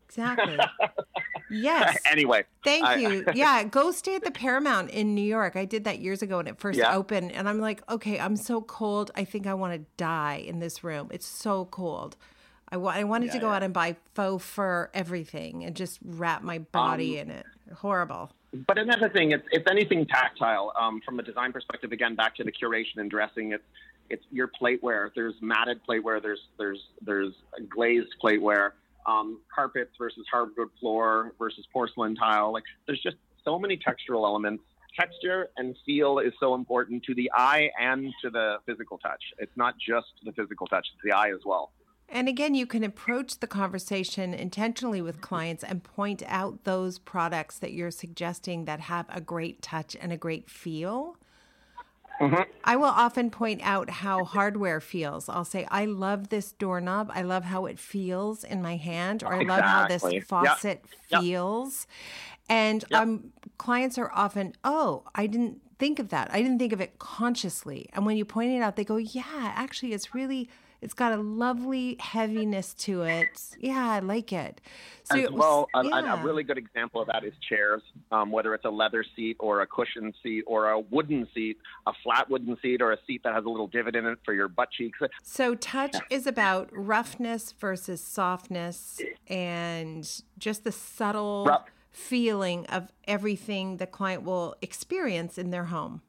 Exactly. 0.07 0.59
yes. 1.51 1.99
Anyway. 2.05 2.45
Thank 2.63 2.85
I, 2.85 2.97
you. 2.97 3.25
yeah. 3.35 3.65
Go 3.65 3.91
stay 3.93 4.17
at 4.17 4.25
the 4.25 4.31
Paramount 4.31 4.91
in 4.91 5.15
New 5.15 5.23
York. 5.23 5.57
I 5.57 5.65
did 5.65 5.85
that 5.85 6.01
years 6.01 6.23
ago 6.23 6.37
when 6.37 6.47
it 6.47 6.59
first 6.59 6.79
yeah. 6.79 6.95
opened. 6.95 7.33
And 7.33 7.49
I'm 7.49 7.59
like, 7.59 7.83
okay, 7.91 8.19
I'm 8.21 8.37
so 8.37 8.61
cold. 8.61 9.11
I 9.17 9.25
think 9.25 9.47
I 9.47 9.55
want 9.55 9.75
to 9.75 9.87
die 9.97 10.45
in 10.47 10.59
this 10.59 10.85
room. 10.85 11.09
It's 11.11 11.27
so 11.27 11.65
cold. 11.67 12.17
I, 12.75 12.77
wa- 12.77 12.91
I 12.93 13.05
wanted 13.05 13.27
yeah, 13.27 13.33
to 13.35 13.39
go 13.39 13.47
yeah. 13.47 13.55
out 13.55 13.63
and 13.63 13.73
buy 13.73 13.95
faux 14.15 14.45
fur 14.45 14.91
everything 14.93 15.63
and 15.65 15.77
just 15.77 16.01
wrap 16.05 16.43
my 16.43 16.59
body 16.59 17.21
um, 17.21 17.29
in 17.29 17.37
it. 17.37 17.47
Horrible. 17.77 18.33
But 18.67 18.79
another 18.79 19.09
thing, 19.09 19.31
it's, 19.31 19.47
it's 19.53 19.71
anything 19.71 20.07
tactile 20.07 20.73
um, 20.77 21.01
from 21.05 21.21
a 21.21 21.23
design 21.23 21.53
perspective. 21.53 21.93
Again, 21.93 22.17
back 22.17 22.35
to 22.37 22.45
the 22.45 22.51
curation 22.51 22.97
and 22.97 23.09
dressing. 23.09 23.53
It's 23.53 23.63
it's 24.11 24.25
your 24.33 24.51
plateware. 24.61 25.11
There's 25.15 25.35
matted 25.41 25.81
plateware. 25.89 26.21
There's 26.21 26.41
there's 26.59 26.81
there's 27.01 27.33
glazed 27.71 28.09
plateware 28.23 28.73
um, 29.07 29.39
carpets 29.55 29.93
versus 29.97 30.27
hardwood 30.29 30.71
floor 30.81 31.33
versus 31.39 31.65
porcelain 31.73 32.17
tile. 32.17 32.53
Like 32.53 32.65
there's 32.87 33.01
just 33.01 33.17
so 33.45 33.57
many 33.57 33.77
textural 33.77 34.25
elements. 34.25 34.65
Texture 34.99 35.49
and 35.57 35.77
feel 35.87 36.19
is 36.19 36.33
so 36.41 36.55
important 36.55 37.05
to 37.05 37.15
the 37.15 37.31
eye 37.35 37.71
and 37.81 38.13
to 38.23 38.31
the 38.31 38.59
physical 38.67 38.99
touch. 38.99 39.23
It's 39.39 39.57
not 39.57 39.75
just 39.79 40.09
the 40.25 40.33
physical 40.33 40.67
touch, 40.67 40.87
it's 40.93 41.03
the 41.05 41.13
eye 41.13 41.31
as 41.31 41.41
well. 41.45 41.71
And 42.09 42.29
again, 42.29 42.55
you 42.55 42.67
can 42.67 42.85
approach 42.85 43.41
the 43.41 43.47
conversation 43.47 44.35
intentionally 44.35 45.03
with 45.03 45.21
clients 45.21 45.65
and 45.65 45.83
point 45.83 46.23
out 46.27 46.65
those 46.65 46.99
products 46.99 47.59
that 47.59 47.73
you're 47.73 47.91
suggesting 47.91 48.67
that 48.67 48.81
have 48.81 49.07
a 49.09 49.21
great 49.21 49.63
touch 49.63 49.97
and 50.01 50.13
a 50.13 50.17
great 50.17 50.49
feel. 50.49 51.17
Mm-hmm. 52.21 52.43
I 52.63 52.77
will 52.77 52.85
often 52.85 53.31
point 53.31 53.61
out 53.65 53.91
how 53.91 54.23
hardware 54.25 54.81
feels. 54.81 55.29
I'll 55.29 55.45
say, 55.45 55.67
I 55.71 55.87
love 55.87 56.29
this 56.29 56.53
doorknob. 56.53 57.11
I 57.13 57.23
love 57.23 57.45
how 57.45 57.67
it 57.67 57.79
feels 57.79 58.45
in 58.45 58.63
my 58.63 58.77
hand, 58.77 59.25
or 59.25 59.35
I 59.35 59.43
love 59.43 59.63
how 59.63 59.89
this 59.89 60.05
faucet 60.25 60.85
yep. 61.09 61.21
feels. 61.23 61.89
Yep. 61.89 62.57
And 62.57 62.85
yep. 62.91 63.01
Um, 63.01 63.33
clients 63.59 63.99
are 63.99 64.13
often, 64.15 64.53
oh, 64.63 65.03
I 65.15 65.27
didn't 65.27 65.61
think 65.81 65.99
of 65.99 66.11
that. 66.11 66.31
I 66.33 66.41
didn't 66.41 66.61
think 66.61 66.73
of 66.73 66.81
it 66.81 67.01
consciously. 67.01 67.89
And 67.93 68.07
when 68.07 68.17
you 68.17 68.25
point 68.25 68.53
it 68.53 68.61
out, 68.61 68.77
they 68.77 68.85
go, 68.85 68.97
yeah, 68.97 69.25
actually, 69.57 69.93
it's 69.93 70.15
really 70.15 70.49
it's 70.85 70.95
got 70.95 71.13
a 71.13 71.17
lovely 71.17 71.97
heaviness 71.99 72.75
to 72.75 73.03
it. 73.03 73.41
Yeah, 73.59 73.91
I 73.91 74.01
like 74.01 74.33
it. 74.33 74.61
So 75.05 75.17
As 75.17 75.31
well, 75.31 75.69
a, 75.75 75.85
yeah. 75.85 76.21
a, 76.21 76.23
really 76.23 76.43
good 76.43 76.59
example 76.59 77.01
of 77.01 77.09
that 77.09 77.25
is 77.25 77.33
chairs. 77.49 77.83
Um, 78.13 78.31
whether 78.31 78.55
it's 78.55 78.67
a 78.67 78.71
leather 78.71 79.05
seat 79.17 79.37
or 79.41 79.63
a 79.63 79.67
cushion 79.67 80.13
seat 80.23 80.45
or 80.47 80.71
a 80.71 80.81
wooden 80.81 81.27
seat, 81.35 81.57
a 81.87 81.93
flat 82.03 82.29
wooden 82.29 82.57
seat 82.61 82.83
or 82.83 82.93
a 82.93 82.99
seat 83.07 83.23
that 83.25 83.35
has 83.35 83.45
a 83.47 83.49
little 83.49 83.67
divot 83.67 83.97
in 83.97 84.05
it 84.05 84.19
for 84.25 84.35
your 84.35 84.49
butt 84.49 84.71
cheeks. 84.71 84.99
So 85.23 85.55
touch 85.55 85.97
is 86.11 86.27
about 86.27 86.69
roughness 86.73 87.53
versus 87.53 88.03
softness 88.03 89.01
and 89.27 90.09
just 90.39 90.65
the 90.65 90.73
subtle 90.73 91.47
Rough. 91.47 91.65
feeling 91.91 92.67
of 92.67 92.93
everything 93.09 93.79
the 93.79 93.87
client 93.87 94.23
will 94.23 94.55
experience 94.61 95.39
in 95.39 95.51
their 95.51 95.65
home 95.65 96.03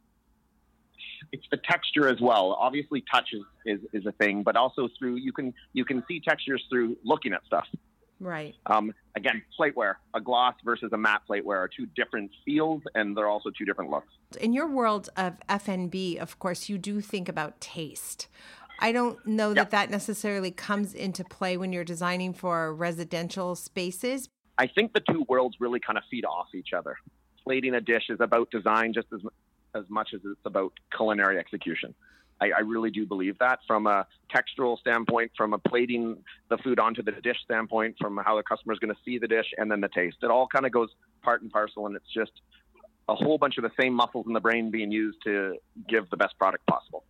it's 1.31 1.45
the 1.51 1.57
texture 1.57 2.07
as 2.07 2.19
well. 2.21 2.57
Obviously, 2.59 3.03
touch 3.11 3.29
is, 3.33 3.41
is, 3.65 3.79
is 3.93 4.05
a 4.05 4.11
thing, 4.13 4.43
but 4.43 4.55
also 4.55 4.89
through 4.97 5.15
you 5.15 5.31
can 5.31 5.53
you 5.73 5.85
can 5.85 6.03
see 6.07 6.19
textures 6.19 6.63
through 6.69 6.97
looking 7.03 7.33
at 7.33 7.45
stuff. 7.45 7.65
Right. 8.19 8.55
Um, 8.67 8.93
again, 9.15 9.43
plateware, 9.59 9.95
a 10.13 10.21
gloss 10.21 10.55
versus 10.63 10.91
a 10.93 10.97
matte 10.97 11.23
plateware 11.29 11.57
are 11.57 11.69
two 11.69 11.85
different 11.95 12.31
feels, 12.45 12.81
and 12.95 13.15
they're 13.15 13.27
also 13.27 13.49
two 13.57 13.65
different 13.65 13.91
looks. 13.91 14.07
In 14.39 14.53
your 14.53 14.67
world 14.67 15.09
of 15.17 15.33
FNB, 15.49 16.17
of 16.17 16.39
course, 16.39 16.69
you 16.69 16.77
do 16.77 17.01
think 17.01 17.27
about 17.27 17.59
taste. 17.59 18.27
I 18.79 18.91
don't 18.91 19.25
know 19.25 19.53
that 19.53 19.71
that 19.71 19.89
necessarily 19.89 20.51
comes 20.51 20.93
into 20.93 21.23
play 21.23 21.57
when 21.57 21.71
you're 21.71 21.85
designing 21.85 22.33
for 22.33 22.73
residential 22.73 23.55
spaces. 23.55 24.29
I 24.57 24.67
think 24.67 24.93
the 24.93 25.01
two 25.01 25.25
worlds 25.27 25.57
really 25.59 25.79
kind 25.79 25.97
of 25.97 26.03
feed 26.09 26.25
off 26.25 26.47
each 26.53 26.73
other. 26.75 26.97
Plating 27.43 27.75
a 27.75 27.81
dish 27.81 28.05
is 28.09 28.19
about 28.19 28.49
design 28.51 28.93
just 28.93 29.07
as 29.13 29.21
as 29.75 29.83
much 29.89 30.09
as 30.13 30.21
it's 30.23 30.39
about 30.45 30.73
culinary 30.95 31.37
execution. 31.37 31.93
I, 32.41 32.51
I, 32.57 32.59
really 32.59 32.91
do 32.91 33.05
believe 33.05 33.37
that 33.39 33.59
from 33.65 33.87
a 33.87 34.05
textural 34.33 34.77
standpoint, 34.77 35.31
from 35.37 35.53
a 35.53 35.57
plating 35.57 36.17
the 36.49 36.57
food 36.57 36.79
onto 36.79 37.01
the 37.01 37.11
dish 37.11 37.37
standpoint, 37.45 37.95
from 37.99 38.19
how 38.25 38.35
the 38.35 38.43
customer 38.43 38.73
is 38.73 38.79
going 38.79 38.93
to 38.93 38.99
see 39.05 39.17
the 39.17 39.27
dish, 39.27 39.45
and 39.57 39.71
then 39.71 39.79
the 39.79 39.87
taste. 39.87 40.17
It 40.21 40.29
all 40.29 40.47
kind 40.47 40.65
of 40.65 40.71
goes 40.71 40.89
part 41.21 41.41
and 41.41 41.51
parcel, 41.51 41.87
and 41.87 41.95
it's 41.95 42.11
just 42.13 42.31
a 43.07 43.15
whole 43.15 43.37
bunch 43.37 43.57
of 43.57 43.63
the 43.63 43.71
same 43.79 43.93
muscles 43.93 44.25
in 44.27 44.33
the 44.33 44.39
brain 44.39 44.69
being 44.69 44.91
used 44.91 45.19
to 45.23 45.55
give 45.87 46.09
the 46.09 46.17
best 46.17 46.37
product 46.37 46.65
possible. 46.67 47.03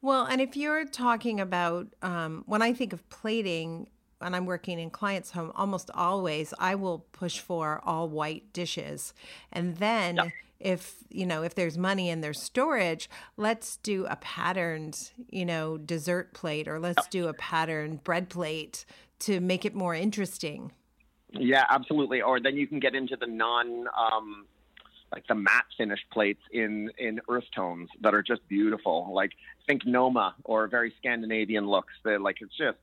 Well, 0.00 0.24
and 0.24 0.40
if 0.40 0.56
you're 0.56 0.84
talking 0.86 1.40
about 1.40 1.88
um, 2.02 2.44
when 2.46 2.62
I 2.62 2.72
think 2.72 2.92
of 2.92 3.06
plating, 3.10 3.88
and 4.20 4.34
I'm 4.34 4.46
working 4.46 4.78
in 4.78 4.88
clients' 4.88 5.32
home, 5.32 5.52
almost 5.54 5.90
always 5.92 6.54
I 6.58 6.74
will 6.74 7.00
push 7.12 7.38
for 7.38 7.82
all 7.84 8.08
white 8.08 8.52
dishes, 8.54 9.12
and 9.52 9.76
then. 9.76 10.16
Yep 10.16 10.28
if 10.64 10.96
you 11.10 11.26
know 11.26 11.42
if 11.42 11.54
there's 11.54 11.78
money 11.78 12.10
and 12.10 12.24
there's 12.24 12.40
storage 12.40 13.08
let's 13.36 13.76
do 13.76 14.06
a 14.06 14.16
patterned 14.16 15.12
you 15.28 15.44
know 15.44 15.76
dessert 15.76 16.32
plate 16.32 16.66
or 16.66 16.80
let's 16.80 17.06
do 17.08 17.28
a 17.28 17.34
patterned 17.34 18.02
bread 18.02 18.28
plate 18.28 18.84
to 19.20 19.40
make 19.40 19.64
it 19.64 19.74
more 19.74 19.94
interesting. 19.94 20.72
Yeah 21.32 21.64
absolutely. 21.68 22.22
Or 22.22 22.40
then 22.40 22.56
you 22.56 22.66
can 22.66 22.80
get 22.80 22.94
into 22.94 23.16
the 23.16 23.26
non 23.26 23.86
um 23.96 24.46
like 25.12 25.26
the 25.28 25.34
matte 25.34 25.66
finished 25.76 26.04
plates 26.12 26.40
in 26.52 26.90
in 26.98 27.20
earth 27.28 27.44
tones 27.54 27.88
that 28.00 28.14
are 28.14 28.22
just 28.22 28.46
beautiful. 28.48 29.12
Like 29.14 29.32
think 29.66 29.86
noma 29.86 30.34
or 30.44 30.66
very 30.66 30.92
scandinavian 30.98 31.66
looks. 31.66 31.92
That 32.04 32.20
like 32.20 32.36
it's 32.40 32.56
just 32.56 32.78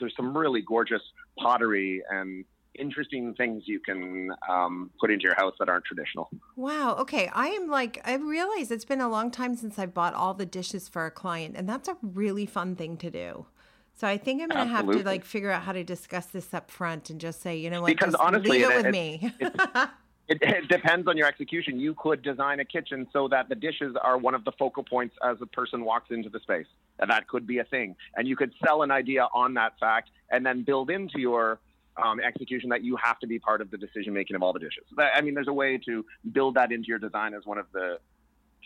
there's 0.00 0.14
some 0.16 0.36
really 0.36 0.62
gorgeous 0.62 1.02
pottery 1.38 2.02
and 2.10 2.44
interesting 2.78 3.34
things 3.34 3.64
you 3.66 3.80
can 3.80 4.30
um, 4.48 4.90
put 5.00 5.10
into 5.10 5.24
your 5.24 5.34
house 5.34 5.54
that 5.58 5.68
aren't 5.68 5.84
traditional. 5.84 6.30
Wow. 6.56 6.96
Okay. 6.96 7.30
I 7.32 7.48
am 7.48 7.68
like, 7.68 8.00
I 8.04 8.14
realize 8.14 8.70
it's 8.70 8.84
been 8.84 9.00
a 9.00 9.08
long 9.08 9.30
time 9.30 9.54
since 9.54 9.78
I've 9.78 9.94
bought 9.94 10.14
all 10.14 10.34
the 10.34 10.46
dishes 10.46 10.88
for 10.88 11.06
a 11.06 11.10
client, 11.10 11.56
and 11.56 11.68
that's 11.68 11.88
a 11.88 11.96
really 12.02 12.46
fun 12.46 12.76
thing 12.76 12.96
to 12.98 13.10
do. 13.10 13.46
So 13.94 14.06
I 14.06 14.16
think 14.16 14.40
I'm 14.40 14.48
going 14.48 14.64
to 14.64 14.72
have 14.72 14.88
to 14.88 15.02
like 15.02 15.24
figure 15.24 15.50
out 15.50 15.62
how 15.62 15.72
to 15.72 15.82
discuss 15.82 16.26
this 16.26 16.54
up 16.54 16.70
front 16.70 17.10
and 17.10 17.20
just 17.20 17.42
say, 17.42 17.56
you 17.56 17.68
know 17.68 17.82
what, 17.82 17.88
because 17.88 18.14
honestly, 18.14 18.60
leave 18.60 18.70
it, 18.70 18.72
it, 18.72 18.76
with 18.76 18.86
it, 18.86 18.92
me. 18.92 19.32
It, 20.28 20.42
it, 20.42 20.68
depends 20.68 21.08
on 21.08 21.16
your 21.16 21.26
execution. 21.26 21.80
You 21.80 21.94
could 21.94 22.22
design 22.22 22.60
a 22.60 22.64
kitchen 22.64 23.06
so 23.14 23.28
that 23.28 23.48
the 23.48 23.54
dishes 23.54 23.96
are 23.98 24.18
one 24.18 24.34
of 24.34 24.44
the 24.44 24.52
focal 24.52 24.84
points 24.84 25.16
as 25.24 25.38
a 25.40 25.46
person 25.46 25.84
walks 25.86 26.10
into 26.10 26.28
the 26.28 26.38
space. 26.40 26.66
And 26.98 27.10
that 27.10 27.28
could 27.28 27.46
be 27.46 27.58
a 27.60 27.64
thing. 27.64 27.96
And 28.14 28.28
you 28.28 28.36
could 28.36 28.52
sell 28.62 28.82
an 28.82 28.90
idea 28.90 29.26
on 29.32 29.54
that 29.54 29.78
fact 29.80 30.10
and 30.30 30.44
then 30.44 30.64
build 30.64 30.90
into 30.90 31.18
your 31.18 31.58
um, 32.02 32.20
execution 32.20 32.70
that 32.70 32.82
you 32.84 32.96
have 32.96 33.18
to 33.20 33.26
be 33.26 33.38
part 33.38 33.60
of 33.60 33.70
the 33.70 33.78
decision 33.78 34.12
making 34.12 34.36
of 34.36 34.42
all 34.42 34.52
the 34.52 34.58
dishes. 34.58 34.84
That, 34.96 35.12
I 35.14 35.20
mean, 35.20 35.34
there's 35.34 35.48
a 35.48 35.52
way 35.52 35.78
to 35.86 36.04
build 36.32 36.54
that 36.54 36.72
into 36.72 36.88
your 36.88 36.98
design 36.98 37.34
as 37.34 37.44
one 37.44 37.58
of 37.58 37.66
the 37.72 37.98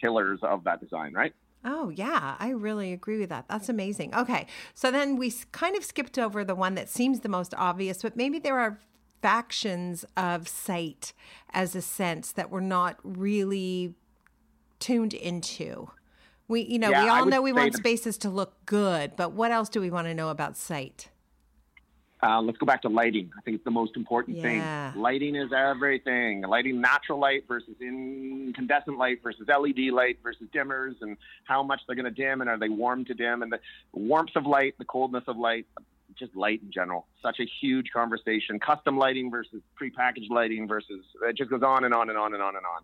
pillars 0.01 0.41
of 0.43 0.65
that 0.65 0.81
design, 0.81 1.13
right? 1.13 1.35
Oh, 1.65 1.91
yeah, 1.91 2.37
I 2.41 2.51
really 2.51 2.93
agree 2.93 3.19
with 3.19 3.29
that. 3.29 3.47
That's 3.49 3.69
amazing. 3.69 4.15
Okay, 4.15 4.47
so 4.75 4.91
then 4.91 5.17
we 5.17 5.33
kind 5.53 5.77
of 5.77 5.85
skipped 5.85 6.19
over 6.19 6.45
the 6.45 6.57
one 6.57 6.75
that 6.75 6.89
seems 6.89 7.21
the 7.21 7.29
most 7.29 7.55
obvious, 7.57 8.03
but 8.03 8.17
maybe 8.17 8.39
there 8.39 8.59
are 8.59 8.81
factions 9.23 10.05
of 10.17 10.49
sight 10.49 11.13
as 11.51 11.77
a 11.77 11.83
sense 11.83 12.33
that 12.33 12.51
we're 12.51 12.61
not 12.61 12.99
really 13.05 13.95
tuned 14.81 15.15
into. 15.15 15.91
We, 16.49 16.63
you 16.63 16.81
know, 16.81 16.91
Yeah, 16.91 17.05
we 17.05 17.09
all 17.09 17.27
know 17.27 17.41
we 17.41 17.53
want 17.53 17.75
spaces 17.75 18.19
to 18.19 18.29
look 18.29 18.67
good, 18.67 19.13
but 19.17 19.33
what 19.33 19.53
else 19.53 19.69
do 19.69 19.81
we 19.81 19.91
want 19.91 20.09
to 20.09 20.15
know 20.15 20.31
about 20.31 20.57
sight? 20.57 21.09
Uh, 22.23 22.41
let's 22.41 22.57
go 22.59 22.67
back 22.67 22.83
to 22.83 22.89
lighting. 22.89 23.31
I 23.37 23.41
think 23.41 23.57
it's 23.57 23.65
the 23.65 23.71
most 23.73 23.97
important 23.97 24.37
Yeah. 24.37 24.43
thing. 24.93 25.01
Lighting 25.01 25.35
is 25.35 25.53
everything. 25.53 26.43
Lighting 26.43 26.81
natural 26.81 27.19
light 27.19 27.49
versus 27.49 27.75
incandescent 27.81 28.97
light 28.97 29.23
versus 29.23 29.49
LED 29.49 29.91
light 29.91 30.21
versus 30.23 30.49
dimmers 30.55 30.95
and 31.03 31.17
how 31.45 31.63
much 31.65 31.81
they're 31.87 31.97
going 31.97 32.05
to 32.05 32.11
dim 32.13 32.41
and 32.41 32.49
are 32.49 32.59
they 32.59 32.69
warm 32.69 33.05
to 33.07 33.15
dim 33.15 33.43
and 33.43 33.51
the 33.53 33.59
warmth 33.93 34.37
of 34.37 34.47
light, 34.47 34.79
the 34.79 34.85
coldness 34.85 35.25
of 35.27 35.37
light, 35.37 35.67
just 36.17 36.37
light 36.37 36.63
in 36.63 36.71
general. 36.71 37.07
Such 37.23 37.41
a 37.41 37.45
huge 37.61 37.91
conversation. 37.93 38.61
Custom 38.61 38.97
lighting 38.99 39.29
versus 39.31 39.61
prepackaged 39.81 40.31
lighting 40.31 40.69
versus 40.69 41.05
it 41.23 41.37
just 41.37 41.51
goes 41.51 41.63
on 41.63 41.85
and 41.85 41.93
on 41.93 42.09
and 42.09 42.19
on 42.19 42.35
and 42.35 42.43
on 42.43 42.55
and 42.55 42.65
on. 42.65 42.83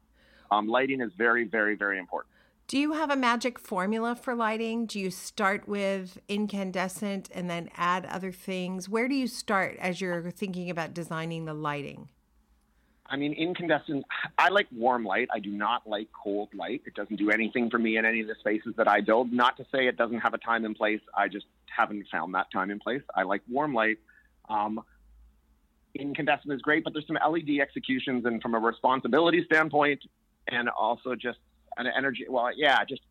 Um, 0.50 0.66
lighting 0.66 1.00
is 1.00 1.12
very, 1.16 1.44
very, 1.44 1.76
very 1.76 1.98
important. 1.98 2.32
Do 2.68 2.76
you 2.76 2.92
have 2.92 3.08
a 3.08 3.16
magic 3.16 3.58
formula 3.58 4.14
for 4.14 4.34
lighting? 4.34 4.84
Do 4.84 5.00
you 5.00 5.10
start 5.10 5.66
with 5.66 6.18
incandescent 6.28 7.30
and 7.32 7.48
then 7.48 7.70
add 7.78 8.04
other 8.04 8.30
things? 8.30 8.90
Where 8.90 9.08
do 9.08 9.14
you 9.14 9.26
start 9.26 9.78
as 9.80 10.02
you're 10.02 10.30
thinking 10.30 10.68
about 10.68 10.92
designing 10.92 11.46
the 11.46 11.54
lighting? 11.54 12.10
I 13.06 13.16
mean, 13.16 13.32
incandescent, 13.32 14.04
I 14.36 14.50
like 14.50 14.66
warm 14.70 15.02
light. 15.06 15.28
I 15.32 15.38
do 15.38 15.48
not 15.50 15.86
like 15.86 16.08
cold 16.12 16.50
light. 16.54 16.82
It 16.84 16.92
doesn't 16.92 17.16
do 17.16 17.30
anything 17.30 17.70
for 17.70 17.78
me 17.78 17.96
in 17.96 18.04
any 18.04 18.20
of 18.20 18.26
the 18.26 18.34
spaces 18.38 18.74
that 18.76 18.86
I 18.86 19.00
build. 19.00 19.32
Not 19.32 19.56
to 19.56 19.66
say 19.72 19.86
it 19.86 19.96
doesn't 19.96 20.20
have 20.20 20.34
a 20.34 20.38
time 20.38 20.66
and 20.66 20.76
place. 20.76 21.00
I 21.16 21.28
just 21.28 21.46
haven't 21.74 22.04
found 22.12 22.34
that 22.34 22.48
time 22.52 22.70
and 22.70 22.82
place. 22.82 23.00
I 23.14 23.22
like 23.22 23.40
warm 23.48 23.72
light. 23.72 23.96
Um, 24.50 24.82
incandescent 25.94 26.52
is 26.52 26.60
great, 26.60 26.84
but 26.84 26.92
there's 26.92 27.06
some 27.06 27.16
LED 27.16 27.60
executions, 27.62 28.26
and 28.26 28.42
from 28.42 28.54
a 28.54 28.58
responsibility 28.58 29.42
standpoint, 29.46 30.02
and 30.48 30.68
also 30.68 31.14
just 31.14 31.38
an 31.86 31.92
energy, 31.96 32.26
well, 32.28 32.50
yeah, 32.56 32.84
just 32.84 33.02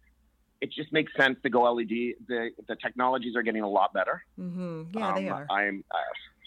it 0.59 0.71
just 0.71 0.91
makes 0.91 1.11
sense 1.15 1.37
to 1.43 1.49
go 1.49 1.71
LED. 1.71 1.89
The 2.27 2.49
the 2.67 2.75
technologies 2.75 3.35
are 3.35 3.43
getting 3.43 3.61
a 3.61 3.69
lot 3.69 3.93
better. 3.93 4.23
Mm-hmm. 4.39 4.97
Yeah, 4.97 5.13
they 5.15 5.29
Um, 5.29 5.33
are. 5.33 5.47
I'm 5.49 5.83
uh, 5.91 5.97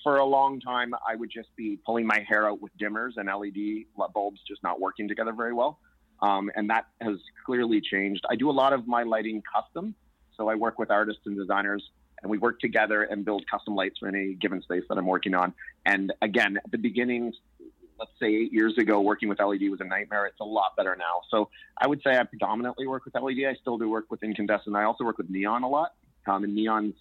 for 0.03 0.17
a 0.17 0.25
long 0.25 0.61
time 0.61 0.93
I 1.07 1.15
would 1.15 1.31
just 1.31 1.55
be 1.57 1.79
pulling 1.85 2.07
my 2.07 2.19
hair 2.29 2.49
out 2.49 2.61
with 2.61 2.73
dimmers 2.79 3.13
and 3.17 3.29
LED 3.29 3.85
bulbs 4.15 4.41
just 4.49 4.63
not 4.63 4.81
working 4.81 5.07
together 5.09 5.33
very 5.33 5.53
well, 5.53 5.79
um, 6.23 6.51
and 6.57 6.69
that 6.71 6.87
has 7.01 7.19
clearly 7.47 7.81
changed. 7.81 8.25
I 8.31 8.37
do 8.37 8.51
a 8.51 8.53
lot 8.53 8.73
of 8.73 8.87
my 8.87 9.03
lighting 9.03 9.43
custom, 9.55 9.95
so 10.37 10.49
I 10.49 10.55
work 10.55 10.79
with 10.79 10.91
artists 10.91 11.23
and 11.27 11.37
designers, 11.37 11.91
and 12.23 12.31
we 12.31 12.39
work 12.39 12.61
together 12.61 13.03
and 13.05 13.25
build 13.25 13.45
custom 13.51 13.75
lights 13.75 13.99
for 13.99 14.09
any 14.09 14.35
given 14.35 14.61
space 14.63 14.85
that 14.89 14.97
I'm 14.99 15.07
working 15.07 15.35
on. 15.35 15.53
And 15.87 16.13
again, 16.23 16.57
at 16.57 16.71
the 16.71 16.79
beginning, 16.79 17.33
let's 18.01 18.13
say 18.19 18.27
eight 18.35 18.53
years 18.53 18.77
ago, 18.79 19.01
working 19.01 19.29
with 19.29 19.39
LED 19.39 19.69
was 19.71 19.81
a 19.81 19.85
nightmare. 19.85 20.27
It's 20.27 20.41
a 20.41 20.45
lot 20.45 20.75
better 20.77 20.97
now. 20.99 21.21
So 21.31 21.51
I 21.77 21.87
would 21.87 22.01
say 22.03 22.17
I 22.17 22.25
predominantly 22.25 22.87
work 22.87 23.05
with 23.05 23.15
LED. 23.15 23.45
I 23.47 23.55
still 23.61 23.79
do 23.79 23.89
work 23.89 24.07
with 24.11 24.23
incandescent. 24.23 24.75
I 24.75 24.85
also 24.85 25.05
work 25.05 25.19
with 25.19 25.29
neon 25.31 25.63
a 25.63 25.69
lot, 25.69 25.93
um, 26.27 26.43
and 26.43 26.57
neons 26.57 26.95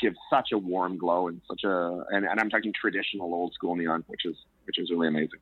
give 0.00 0.14
such 0.30 0.52
a 0.52 0.58
warm 0.58 0.96
glow 0.96 1.28
and 1.28 1.40
such 1.48 1.64
a 1.64 2.04
and, 2.10 2.24
and 2.24 2.40
I'm 2.40 2.48
talking 2.48 2.72
traditional 2.80 3.34
old 3.34 3.52
school 3.52 3.74
neon, 3.74 4.04
which 4.06 4.24
is 4.24 4.36
which 4.64 4.78
is 4.78 4.90
really 4.90 5.08
amazing. 5.08 5.40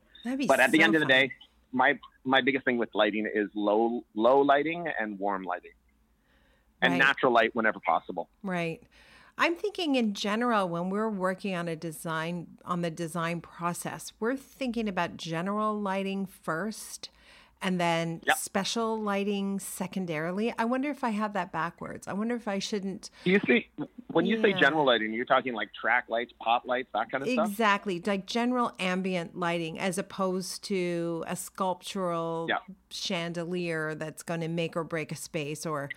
But 0.48 0.60
at 0.60 0.72
the 0.72 0.78
so 0.78 0.84
end 0.84 0.94
of 0.94 1.00
the 1.00 1.06
day, 1.06 1.30
my 1.70 1.98
my 2.24 2.40
biggest 2.40 2.64
thing 2.64 2.78
with 2.78 2.88
lighting 2.94 3.30
is 3.32 3.48
low 3.54 4.04
low 4.14 4.40
lighting 4.40 4.86
and 4.98 5.18
warm 5.18 5.44
lighting, 5.44 5.72
and 6.80 6.92
Right. 6.92 6.98
natural 6.98 7.32
light 7.32 7.54
whenever 7.54 7.78
possible. 7.80 8.30
Right. 8.42 8.82
I'm 9.36 9.56
thinking 9.56 9.96
in 9.96 10.14
general 10.14 10.68
when 10.68 10.90
we're 10.90 11.10
working 11.10 11.54
on 11.54 11.66
a 11.66 11.74
design 11.76 12.46
on 12.64 12.82
the 12.82 12.90
design 12.90 13.40
process, 13.40 14.12
we're 14.20 14.36
thinking 14.36 14.88
about 14.88 15.16
general 15.16 15.78
lighting 15.78 16.26
first 16.26 17.10
and 17.60 17.80
then 17.80 18.20
Yep. 18.26 18.36
special 18.36 19.00
lighting 19.00 19.58
secondarily. 19.58 20.52
I 20.58 20.64
wonder 20.66 20.90
if 20.90 21.02
I 21.02 21.10
have 21.10 21.32
that 21.32 21.50
backwards. 21.50 22.06
I 22.06 22.12
wonder 22.12 22.36
if 22.36 22.46
I 22.46 22.58
shouldn't 22.58 23.10
Do 23.24 23.30
you 23.32 23.40
see 23.46 23.68
when 24.12 24.26
you 24.26 24.40
say 24.40 24.52
general 24.52 24.84
lighting, 24.86 25.12
you're 25.12 25.24
talking 25.24 25.52
like 25.54 25.70
track 25.72 26.04
lights, 26.08 26.32
pop 26.40 26.64
lights, 26.66 26.90
that 26.94 27.10
kind 27.10 27.24
of 27.24 27.30
stuff? 27.30 27.48
Exactly, 27.48 28.00
like 28.06 28.26
general 28.26 28.72
ambient 28.78 29.36
lighting 29.36 29.78
as 29.80 29.98
opposed 29.98 30.62
to 30.64 31.24
a 31.26 31.34
sculptural 31.34 32.46
Yeah. 32.48 32.58
chandelier 32.90 33.94
that's 33.96 34.22
going 34.22 34.40
to 34.42 34.48
make 34.48 34.76
or 34.76 34.84
break 34.84 35.10
a 35.10 35.16
space 35.16 35.66
or 35.66 35.88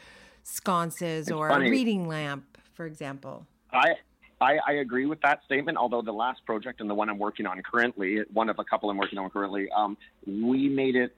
sconces 0.44 1.28
It's 1.28 1.32
or 1.32 1.50
funny. 1.50 1.68
a 1.68 1.70
reading 1.72 2.08
lamp, 2.08 2.58
for 2.78 2.86
example. 2.86 3.46
I, 3.74 3.96
I 4.40 4.60
I 4.66 4.72
agree 4.74 5.08
with 5.08 5.20
that 5.22 5.44
statement. 5.44 5.78
Although 5.78 6.04
the 6.04 6.14
last 6.14 6.46
project 6.46 6.80
and 6.80 6.90
the 6.90 6.94
one 6.94 7.10
I'm 7.10 7.18
working 7.18 7.46
on 7.46 7.62
currently, 7.64 8.22
one 8.32 8.50
of 8.50 8.60
a 8.60 8.64
couple 8.64 8.90
I'm 8.90 8.98
working 8.98 9.20
on 9.20 9.30
currently, 9.32 9.68
um, 9.76 9.98
we 10.26 10.70
made 10.70 10.96
it 10.96 11.14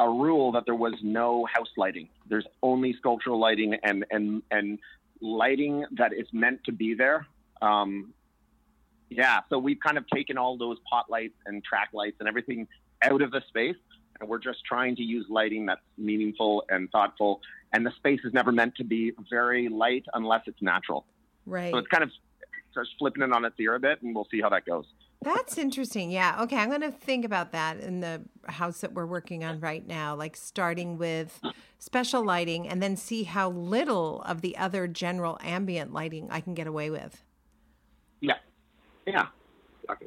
a 0.00 0.08
rule 0.08 0.50
that 0.52 0.64
there 0.64 0.74
was 0.74 0.94
no 1.02 1.46
house 1.52 1.68
lighting. 1.76 2.08
There's 2.28 2.46
only 2.62 2.94
sculptural 2.94 3.38
lighting 3.38 3.74
and 3.84 4.04
and 4.10 4.42
and 4.50 4.78
lighting 5.20 5.84
that 5.92 6.12
is 6.12 6.26
meant 6.32 6.64
to 6.64 6.72
be 6.72 6.94
there. 6.94 7.26
Um, 7.60 8.12
yeah, 9.10 9.40
so 9.50 9.58
we've 9.58 9.78
kind 9.78 9.98
of 9.98 10.08
taken 10.08 10.38
all 10.38 10.56
those 10.56 10.78
pot 10.90 11.10
lights 11.10 11.36
and 11.44 11.62
track 11.62 11.90
lights 11.92 12.16
and 12.18 12.28
everything 12.28 12.66
out 13.02 13.20
of 13.20 13.30
the 13.30 13.42
space, 13.46 13.76
and 14.18 14.28
we're 14.28 14.38
just 14.38 14.64
trying 14.64 14.96
to 14.96 15.02
use 15.02 15.26
lighting 15.28 15.66
that's 15.66 15.82
meaningful 15.98 16.64
and 16.70 16.90
thoughtful. 16.90 17.42
And 17.72 17.86
the 17.86 17.92
space 17.92 18.20
is 18.24 18.32
never 18.32 18.52
meant 18.52 18.74
to 18.76 18.84
be 18.84 19.12
very 19.30 19.68
light 19.68 20.04
unless 20.14 20.42
it's 20.46 20.60
natural. 20.60 21.06
Right. 21.46 21.72
So 21.72 21.78
it's 21.78 21.88
kind 21.88 22.04
of 22.04 22.10
starts 22.70 22.90
flipping 22.98 23.22
it 23.22 23.32
on 23.32 23.44
its 23.44 23.58
ear 23.58 23.74
a 23.74 23.80
bit, 23.80 24.02
and 24.02 24.14
we'll 24.14 24.28
see 24.30 24.40
how 24.40 24.48
that 24.50 24.64
goes. 24.66 24.86
That's 25.22 25.56
interesting. 25.56 26.10
Yeah. 26.10 26.42
Okay. 26.42 26.56
I'm 26.56 26.68
going 26.68 26.80
to 26.80 26.90
think 26.90 27.24
about 27.24 27.52
that 27.52 27.78
in 27.78 28.00
the 28.00 28.22
house 28.46 28.80
that 28.80 28.92
we're 28.92 29.06
working 29.06 29.44
on 29.44 29.60
right 29.60 29.86
now, 29.86 30.16
like 30.16 30.36
starting 30.36 30.98
with 30.98 31.40
special 31.78 32.24
lighting 32.24 32.68
and 32.68 32.82
then 32.82 32.96
see 32.96 33.22
how 33.22 33.50
little 33.50 34.22
of 34.22 34.40
the 34.40 34.56
other 34.56 34.88
general 34.88 35.38
ambient 35.42 35.92
lighting 35.92 36.28
I 36.30 36.40
can 36.40 36.54
get 36.54 36.66
away 36.66 36.90
with. 36.90 37.22
Yeah, 38.20 38.38
yeah. 39.06 39.26
Okay. 39.88 40.06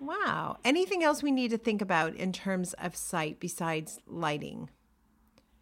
Wow. 0.00 0.56
Anything 0.64 1.02
else 1.04 1.22
we 1.22 1.30
need 1.30 1.50
to 1.50 1.58
think 1.58 1.82
about 1.82 2.14
in 2.14 2.32
terms 2.32 2.74
of 2.74 2.96
sight 2.96 3.38
besides 3.40 4.00
lighting? 4.06 4.70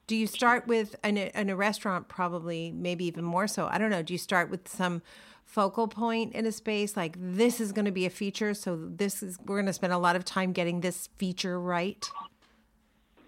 Do 0.06 0.16
you 0.16 0.26
start 0.26 0.66
with 0.66 0.96
in 1.02 1.16
a, 1.16 1.30
in 1.34 1.48
a 1.50 1.56
restaurant, 1.56 2.08
probably, 2.08 2.70
maybe 2.70 3.06
even 3.06 3.24
more 3.24 3.46
so? 3.46 3.66
I 3.66 3.78
don't 3.78 3.90
know. 3.90 4.02
Do 4.02 4.12
you 4.12 4.18
start 4.18 4.50
with 4.50 4.68
some 4.68 5.02
focal 5.44 5.88
point 5.88 6.34
in 6.34 6.46
a 6.46 6.52
space 6.52 6.96
like 6.96 7.16
this 7.18 7.60
is 7.60 7.72
going 7.72 7.86
to 7.86 7.92
be 7.92 8.04
a 8.04 8.10
feature? 8.10 8.52
So, 8.54 8.76
this 8.76 9.22
is, 9.22 9.38
we're 9.46 9.56
going 9.56 9.66
to 9.66 9.72
spend 9.72 9.92
a 9.92 9.98
lot 9.98 10.16
of 10.16 10.24
time 10.24 10.52
getting 10.52 10.80
this 10.80 11.08
feature 11.16 11.58
right? 11.58 12.08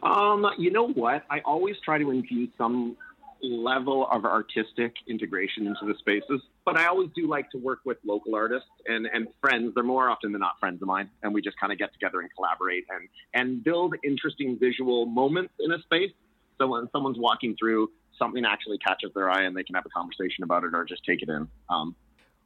Um, 0.02 0.46
you 0.58 0.70
know 0.70 0.88
what? 0.88 1.24
I 1.30 1.40
always 1.40 1.76
try 1.84 1.98
to 1.98 2.10
infuse 2.10 2.50
some 2.58 2.96
level 3.42 4.08
of 4.10 4.24
artistic 4.24 4.94
integration 5.08 5.66
into 5.66 5.86
the 5.86 5.94
spaces, 5.98 6.40
but 6.64 6.76
I 6.76 6.86
always 6.86 7.10
do 7.14 7.26
like 7.26 7.50
to 7.50 7.58
work 7.58 7.80
with 7.84 7.98
local 8.04 8.34
artists 8.34 8.68
and, 8.86 9.08
and 9.12 9.28
friends. 9.40 9.72
They're 9.74 9.84
more 9.84 10.08
often 10.08 10.32
than 10.32 10.40
not 10.40 10.58
friends 10.58 10.80
of 10.82 10.88
mine, 10.88 11.10
and 11.22 11.34
we 11.34 11.42
just 11.42 11.58
kind 11.58 11.72
of 11.72 11.78
get 11.78 11.92
together 11.92 12.20
and 12.20 12.30
collaborate 12.34 12.84
and 12.90 13.08
and 13.34 13.64
build 13.64 13.94
interesting 14.04 14.58
visual 14.60 15.06
moments 15.06 15.54
in 15.60 15.72
a 15.72 15.80
space. 15.82 16.12
So 16.58 16.66
when 16.66 16.88
someone's 16.92 17.18
walking 17.18 17.56
through, 17.58 17.90
something 18.18 18.44
actually 18.44 18.78
catches 18.78 19.12
their 19.14 19.30
eye, 19.30 19.42
and 19.42 19.56
they 19.56 19.62
can 19.62 19.74
have 19.74 19.86
a 19.86 19.90
conversation 19.90 20.44
about 20.44 20.64
it 20.64 20.74
or 20.74 20.84
just 20.84 21.04
take 21.04 21.22
it 21.22 21.28
in. 21.28 21.48
Um, 21.68 21.94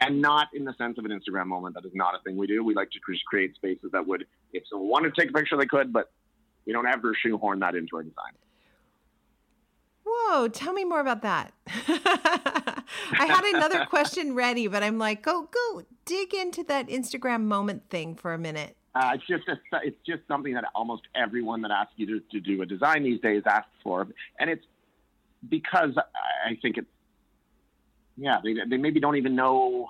and 0.01 0.21
not 0.21 0.49
in 0.55 0.65
the 0.65 0.75
sense 0.79 0.99
of 0.99 1.05
an 1.05 1.11
Instagram 1.11 1.47
moment. 1.47 1.75
That 1.75 1.85
is 1.85 1.95
not 1.95 2.15
a 2.15 2.23
thing 2.23 2.37
we 2.37 2.47
do. 2.47 2.65
We 2.65 2.75
like 2.75 2.91
to 2.91 2.99
just 3.13 3.25
create 3.27 3.55
spaces 3.55 3.91
that 3.93 4.07
would, 4.07 4.27
if 4.53 4.63
someone 4.69 4.89
wanted 4.89 5.15
to 5.15 5.21
take 5.21 5.31
a 5.31 5.33
picture, 5.33 5.57
they 5.57 5.67
could, 5.67 5.93
but 5.93 6.11
we 6.67 6.73
don't 6.73 6.87
ever 6.87 7.15
shoehorn 7.15 7.61
that 7.61 7.75
into 7.75 7.97
our 7.97 8.03
design. 8.03 8.33
Whoa, 10.05 10.49
tell 10.49 10.73
me 10.73 10.85
more 10.85 11.01
about 11.01 11.23
that. 11.23 11.53
I 11.67 13.27
had 13.27 13.45
another 13.55 13.85
question 13.91 14.35
ready, 14.35 14.67
but 14.67 14.83
I'm 14.83 14.99
like, 14.99 15.23
go, 15.23 15.49
go 15.53 15.83
dig 16.05 16.35
into 16.35 16.65
that 16.65 16.89
Instagram 16.89 17.43
moment 17.45 17.89
thing 17.91 18.15
for 18.15 18.33
a 18.33 18.39
minute. 18.39 18.77
Uh, 18.95 19.13
it's 19.15 19.27
just 19.27 19.49
a, 19.49 19.57
it's 19.85 19.99
just 20.05 20.23
something 20.27 20.55
that 20.55 20.65
almost 20.75 21.03
everyone 21.15 21.63
that 21.63 21.71
asks 21.71 21.93
you 21.97 22.07
to, 22.07 22.21
to 22.33 22.41
do 22.41 22.61
a 22.63 22.67
design 22.67 23.05
these 23.05 23.21
days 23.21 23.43
asks 23.47 23.71
for, 23.85 24.09
and 24.39 24.51
it's 24.51 24.65
because 25.49 25.97
I 25.97 26.59
think 26.61 26.77
it's 26.77 26.89
yeah, 28.17 28.39
they, 28.45 28.55
they 28.69 28.77
maybe 28.77 29.01
don't 29.01 29.17
even 29.17 29.35
know. 29.35 29.89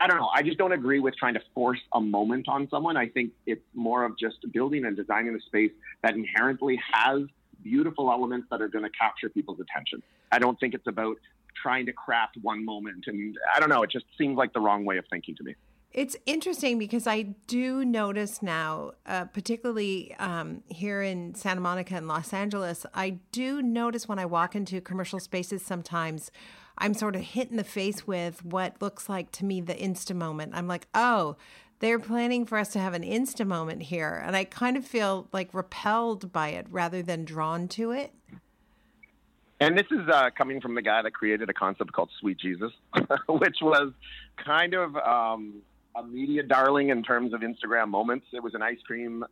I 0.00 0.06
don't 0.06 0.16
know. 0.16 0.30
I 0.34 0.42
just 0.42 0.58
don't 0.58 0.72
agree 0.72 1.00
with 1.00 1.16
trying 1.16 1.34
to 1.34 1.42
force 1.54 1.80
a 1.92 2.00
moment 2.00 2.48
on 2.48 2.68
someone. 2.70 2.96
I 2.96 3.08
think 3.08 3.32
it's 3.46 3.62
more 3.74 4.04
of 4.04 4.18
just 4.18 4.36
building 4.52 4.84
and 4.84 4.96
designing 4.96 5.34
a 5.34 5.40
space 5.40 5.70
that 6.02 6.14
inherently 6.14 6.80
has 6.92 7.22
beautiful 7.62 8.10
elements 8.10 8.48
that 8.50 8.60
are 8.60 8.68
going 8.68 8.84
to 8.84 8.90
capture 8.90 9.28
people's 9.28 9.60
attention. 9.60 10.02
I 10.32 10.38
don't 10.38 10.58
think 10.58 10.74
it's 10.74 10.86
about 10.86 11.16
trying 11.60 11.86
to 11.86 11.92
craft 11.92 12.36
one 12.42 12.64
moment. 12.64 13.04
And 13.06 13.36
I 13.54 13.60
don't 13.60 13.68
know. 13.68 13.82
It 13.82 13.90
just 13.90 14.06
seems 14.18 14.36
like 14.36 14.52
the 14.52 14.60
wrong 14.60 14.84
way 14.84 14.98
of 14.98 15.04
thinking 15.10 15.36
to 15.36 15.44
me. 15.44 15.54
It's 15.92 16.16
interesting 16.24 16.78
because 16.78 17.06
I 17.06 17.22
do 17.46 17.84
notice 17.84 18.42
now, 18.42 18.92
uh, 19.04 19.26
particularly 19.26 20.14
um, 20.18 20.62
here 20.68 21.02
in 21.02 21.34
Santa 21.34 21.60
Monica 21.60 21.96
and 21.96 22.08
Los 22.08 22.32
Angeles, 22.32 22.86
I 22.94 23.18
do 23.30 23.60
notice 23.60 24.08
when 24.08 24.18
I 24.18 24.24
walk 24.24 24.56
into 24.56 24.80
commercial 24.80 25.20
spaces 25.20 25.62
sometimes, 25.62 26.30
I'm 26.78 26.94
sort 26.94 27.14
of 27.14 27.20
hit 27.20 27.50
in 27.50 27.58
the 27.58 27.64
face 27.64 28.06
with 28.06 28.42
what 28.42 28.80
looks 28.80 29.10
like 29.10 29.32
to 29.32 29.44
me 29.44 29.60
the 29.60 29.74
Insta 29.74 30.16
moment. 30.16 30.52
I'm 30.54 30.66
like, 30.66 30.88
oh, 30.94 31.36
they're 31.80 31.98
planning 31.98 32.46
for 32.46 32.56
us 32.56 32.72
to 32.72 32.78
have 32.78 32.94
an 32.94 33.02
Insta 33.02 33.46
moment 33.46 33.82
here. 33.82 34.22
And 34.24 34.34
I 34.34 34.44
kind 34.44 34.78
of 34.78 34.86
feel 34.86 35.28
like 35.30 35.52
repelled 35.52 36.32
by 36.32 36.50
it 36.50 36.66
rather 36.70 37.02
than 37.02 37.26
drawn 37.26 37.68
to 37.68 37.90
it. 37.90 38.14
And 39.60 39.76
this 39.76 39.86
is 39.90 40.08
uh, 40.08 40.30
coming 40.36 40.60
from 40.60 40.74
the 40.74 40.82
guy 40.82 41.02
that 41.02 41.12
created 41.12 41.50
a 41.50 41.52
concept 41.52 41.92
called 41.92 42.10
Sweet 42.18 42.38
Jesus, 42.38 42.72
which 43.28 43.58
was 43.60 43.92
kind 44.42 44.74
of 44.74 44.96
um, 44.96 45.62
a 45.94 46.02
media 46.02 46.42
darling 46.42 46.88
in 46.90 47.02
terms 47.02 47.32
of 47.32 47.40
Instagram 47.40 47.88
moments. 47.88 48.26
It 48.32 48.42
was 48.42 48.54
an 48.54 48.62
ice 48.62 48.78
cream 48.86 49.24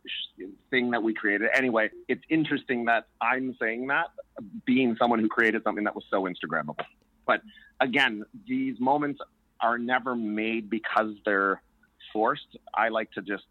thing 0.69 0.91
that 0.91 1.01
we 1.01 1.13
created. 1.13 1.49
Anyway, 1.53 1.89
it's 2.07 2.23
interesting 2.29 2.85
that 2.85 3.07
I'm 3.21 3.55
saying 3.59 3.87
that, 3.87 4.07
being 4.65 4.95
someone 4.97 5.19
who 5.19 5.27
created 5.27 5.63
something 5.63 5.83
that 5.85 5.95
was 5.95 6.05
so 6.09 6.23
Instagrammable. 6.23 6.75
But 7.25 7.41
again, 7.79 8.23
these 8.47 8.79
moments 8.79 9.21
are 9.59 9.77
never 9.77 10.15
made 10.15 10.69
because 10.69 11.13
they're 11.25 11.61
forced. 12.13 12.57
I 12.73 12.89
like 12.89 13.11
to 13.13 13.21
just 13.21 13.45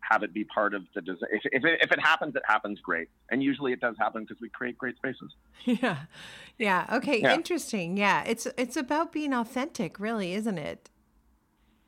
have 0.00 0.22
it 0.22 0.32
be 0.32 0.44
part 0.44 0.74
of 0.74 0.84
the 0.94 1.00
design. 1.00 1.28
If, 1.32 1.42
if, 1.46 1.64
it, 1.64 1.80
if 1.82 1.92
it 1.92 2.00
happens, 2.00 2.36
it 2.36 2.42
happens 2.46 2.78
great. 2.80 3.08
And 3.30 3.42
usually 3.42 3.72
it 3.72 3.80
does 3.80 3.96
happen 3.98 4.22
because 4.22 4.40
we 4.40 4.48
create 4.48 4.78
great 4.78 4.96
spaces. 4.96 5.32
Yeah. 5.64 5.96
Yeah. 6.58 6.86
Okay. 6.92 7.20
Yeah. 7.20 7.34
Interesting. 7.34 7.96
Yeah. 7.96 8.22
It's, 8.24 8.46
it's 8.56 8.76
about 8.76 9.12
being 9.12 9.34
authentic, 9.34 9.98
really, 9.98 10.32
isn't 10.34 10.58
it? 10.58 10.90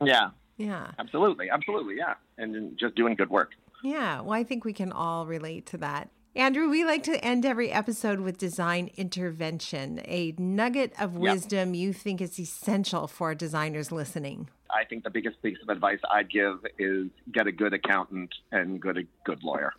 Yeah. 0.03 0.29
Yeah. 0.59 0.91
Absolutely. 0.99 1.49
Absolutely. 1.49 1.95
Yeah. 1.97 2.15
And 2.37 2.77
just 2.77 2.93
doing 2.95 3.15
good 3.15 3.29
work. 3.29 3.51
Yeah. 3.83 4.21
Well, 4.21 4.33
I 4.33 4.43
think 4.43 4.65
we 4.65 4.73
can 4.73 4.91
all 4.91 5.25
relate 5.25 5.65
to 5.67 5.77
that. 5.77 6.09
Andrew, 6.35 6.69
we 6.69 6.85
like 6.85 7.03
to 7.03 7.17
end 7.25 7.43
every 7.43 7.71
episode 7.71 8.19
with 8.19 8.37
design 8.37 8.91
intervention, 8.97 9.99
a 10.05 10.35
nugget 10.37 10.93
of 10.99 11.15
wisdom 11.15 11.73
yep. 11.73 11.81
you 11.81 11.93
think 11.93 12.21
is 12.21 12.39
essential 12.39 13.07
for 13.07 13.33
designers 13.33 13.91
listening. 13.91 14.47
I 14.69 14.83
think 14.83 15.03
the 15.03 15.09
biggest 15.09 15.41
piece 15.41 15.57
of 15.63 15.69
advice 15.69 15.99
I'd 16.11 16.29
give 16.29 16.59
is 16.77 17.07
get 17.31 17.47
a 17.47 17.51
good 17.51 17.73
accountant 17.73 18.33
and 18.51 18.81
get 18.81 18.97
a 18.97 19.03
good 19.25 19.43
lawyer. 19.43 19.73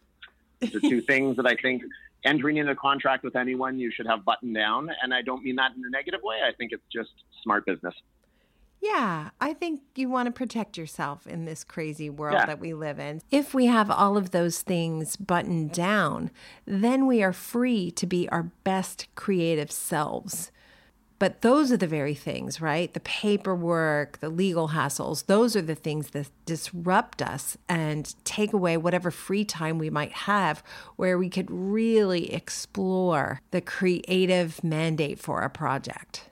The 0.60 0.80
two 0.80 1.00
things 1.06 1.36
that 1.36 1.46
I 1.46 1.54
think 1.54 1.82
entering 2.24 2.56
into 2.56 2.72
a 2.72 2.76
contract 2.76 3.22
with 3.22 3.36
anyone 3.36 3.78
you 3.78 3.92
should 3.92 4.06
have 4.06 4.24
buttoned 4.24 4.54
down, 4.54 4.90
and 5.02 5.14
I 5.14 5.22
don't 5.22 5.44
mean 5.44 5.56
that 5.56 5.72
in 5.76 5.84
a 5.84 5.90
negative 5.90 6.20
way. 6.22 6.38
I 6.46 6.52
think 6.52 6.72
it's 6.72 6.82
just 6.92 7.10
smart 7.42 7.64
business. 7.64 7.94
Yeah, 8.80 9.30
I 9.40 9.52
think 9.52 9.82
you 9.94 10.08
want 10.08 10.26
to 10.26 10.32
protect 10.32 10.78
yourself 10.78 11.26
in 11.26 11.44
this 11.44 11.64
crazy 11.64 12.08
world 12.08 12.38
yeah. 12.38 12.46
that 12.46 12.60
we 12.60 12.72
live 12.72 12.98
in. 12.98 13.20
If 13.30 13.52
we 13.52 13.66
have 13.66 13.90
all 13.90 14.16
of 14.16 14.30
those 14.30 14.62
things 14.62 15.16
buttoned 15.16 15.72
down, 15.72 16.30
then 16.64 17.06
we 17.06 17.22
are 17.22 17.34
free 17.34 17.90
to 17.92 18.06
be 18.06 18.26
our 18.30 18.44
best 18.64 19.08
creative 19.14 19.70
selves. 19.70 20.50
But 21.18 21.42
those 21.42 21.70
are 21.70 21.76
the 21.76 21.86
very 21.86 22.14
things, 22.14 22.62
right? 22.62 22.94
The 22.94 23.00
paperwork, 23.00 24.20
the 24.20 24.30
legal 24.30 24.68
hassles, 24.68 25.26
those 25.26 25.54
are 25.54 25.60
the 25.60 25.74
things 25.74 26.10
that 26.12 26.30
disrupt 26.46 27.20
us 27.20 27.58
and 27.68 28.14
take 28.24 28.54
away 28.54 28.78
whatever 28.78 29.10
free 29.10 29.44
time 29.44 29.76
we 29.76 29.90
might 29.90 30.12
have 30.12 30.62
where 30.96 31.18
we 31.18 31.28
could 31.28 31.50
really 31.50 32.32
explore 32.32 33.42
the 33.50 33.60
creative 33.60 34.64
mandate 34.64 35.18
for 35.18 35.42
a 35.42 35.50
project. 35.50 36.30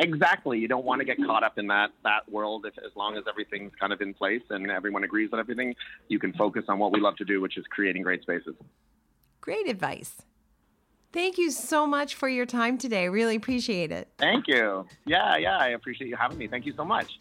Exactly. 0.00 0.58
You 0.58 0.66
don't 0.66 0.84
want 0.84 1.00
to 1.00 1.04
get 1.04 1.18
caught 1.18 1.44
up 1.44 1.58
in 1.58 1.66
that 1.68 1.90
that 2.04 2.30
world. 2.30 2.64
If 2.66 2.76
as 2.78 2.90
long 2.96 3.16
as 3.16 3.24
everything's 3.28 3.72
kind 3.78 3.92
of 3.92 4.00
in 4.00 4.14
place 4.14 4.42
and 4.50 4.70
everyone 4.70 5.04
agrees 5.04 5.30
on 5.32 5.38
everything, 5.38 5.74
you 6.08 6.18
can 6.18 6.32
focus 6.32 6.64
on 6.68 6.78
what 6.78 6.90
we 6.92 7.00
love 7.00 7.16
to 7.16 7.24
do, 7.24 7.40
which 7.40 7.58
is 7.58 7.64
creating 7.70 8.02
great 8.02 8.22
spaces. 8.22 8.54
Great 9.40 9.68
advice. 9.68 10.22
Thank 11.12 11.38
you 11.38 11.50
so 11.50 11.86
much 11.86 12.14
for 12.14 12.28
your 12.28 12.46
time 12.46 12.78
today. 12.78 13.08
Really 13.08 13.36
appreciate 13.36 13.90
it. 13.90 14.08
Thank 14.16 14.46
you. 14.46 14.86
Yeah, 15.06 15.36
yeah, 15.36 15.58
I 15.58 15.70
appreciate 15.70 16.08
you 16.08 16.16
having 16.16 16.38
me. 16.38 16.46
Thank 16.46 16.66
you 16.66 16.72
so 16.76 16.84
much. 16.84 17.18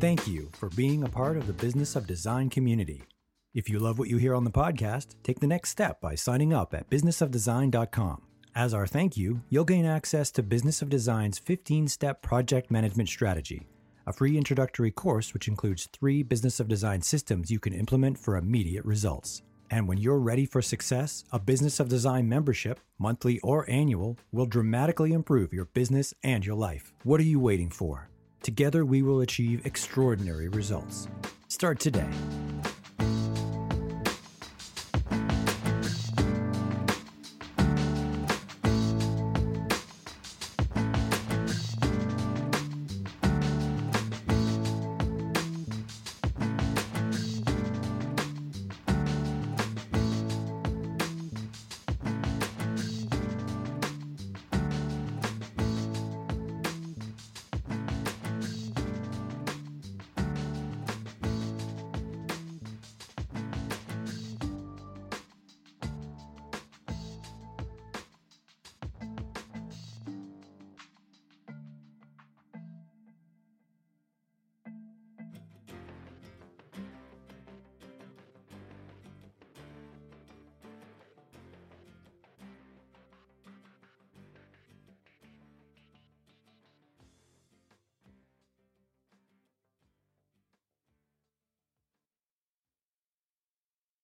Thank 0.00 0.26
you 0.26 0.50
for 0.52 0.68
being 0.70 1.04
a 1.04 1.08
part 1.08 1.36
of 1.36 1.46
the 1.46 1.52
Business 1.52 1.96
of 1.96 2.06
Design 2.06 2.50
community. 2.50 3.04
If 3.54 3.68
you 3.68 3.78
love 3.78 3.98
what 3.98 4.08
you 4.08 4.16
hear 4.16 4.34
on 4.34 4.44
the 4.44 4.50
podcast, 4.50 5.14
take 5.22 5.40
the 5.40 5.46
next 5.46 5.70
step 5.70 6.00
by 6.00 6.14
signing 6.14 6.52
up 6.52 6.74
at 6.74 6.90
businessofdesign.com. 6.90 8.22
As 8.56 8.72
our 8.72 8.86
thank 8.86 9.16
you, 9.16 9.42
you'll 9.48 9.64
gain 9.64 9.84
access 9.84 10.30
to 10.30 10.42
Business 10.42 10.80
of 10.80 10.88
Design's 10.88 11.40
15 11.40 11.88
step 11.88 12.22
project 12.22 12.70
management 12.70 13.08
strategy, 13.08 13.66
a 14.06 14.12
free 14.12 14.38
introductory 14.38 14.92
course 14.92 15.34
which 15.34 15.48
includes 15.48 15.88
three 15.92 16.22
Business 16.22 16.60
of 16.60 16.68
Design 16.68 17.02
systems 17.02 17.50
you 17.50 17.58
can 17.58 17.72
implement 17.72 18.16
for 18.16 18.36
immediate 18.36 18.84
results. 18.84 19.42
And 19.72 19.88
when 19.88 19.98
you're 19.98 20.20
ready 20.20 20.46
for 20.46 20.62
success, 20.62 21.24
a 21.32 21.40
Business 21.40 21.80
of 21.80 21.88
Design 21.88 22.28
membership, 22.28 22.78
monthly 22.96 23.40
or 23.40 23.68
annual, 23.68 24.18
will 24.30 24.46
dramatically 24.46 25.12
improve 25.12 25.52
your 25.52 25.64
business 25.64 26.14
and 26.22 26.46
your 26.46 26.54
life. 26.54 26.92
What 27.02 27.18
are 27.18 27.24
you 27.24 27.40
waiting 27.40 27.70
for? 27.70 28.08
Together, 28.44 28.84
we 28.84 29.02
will 29.02 29.20
achieve 29.20 29.66
extraordinary 29.66 30.48
results. 30.48 31.08
Start 31.48 31.80
today 31.80 32.08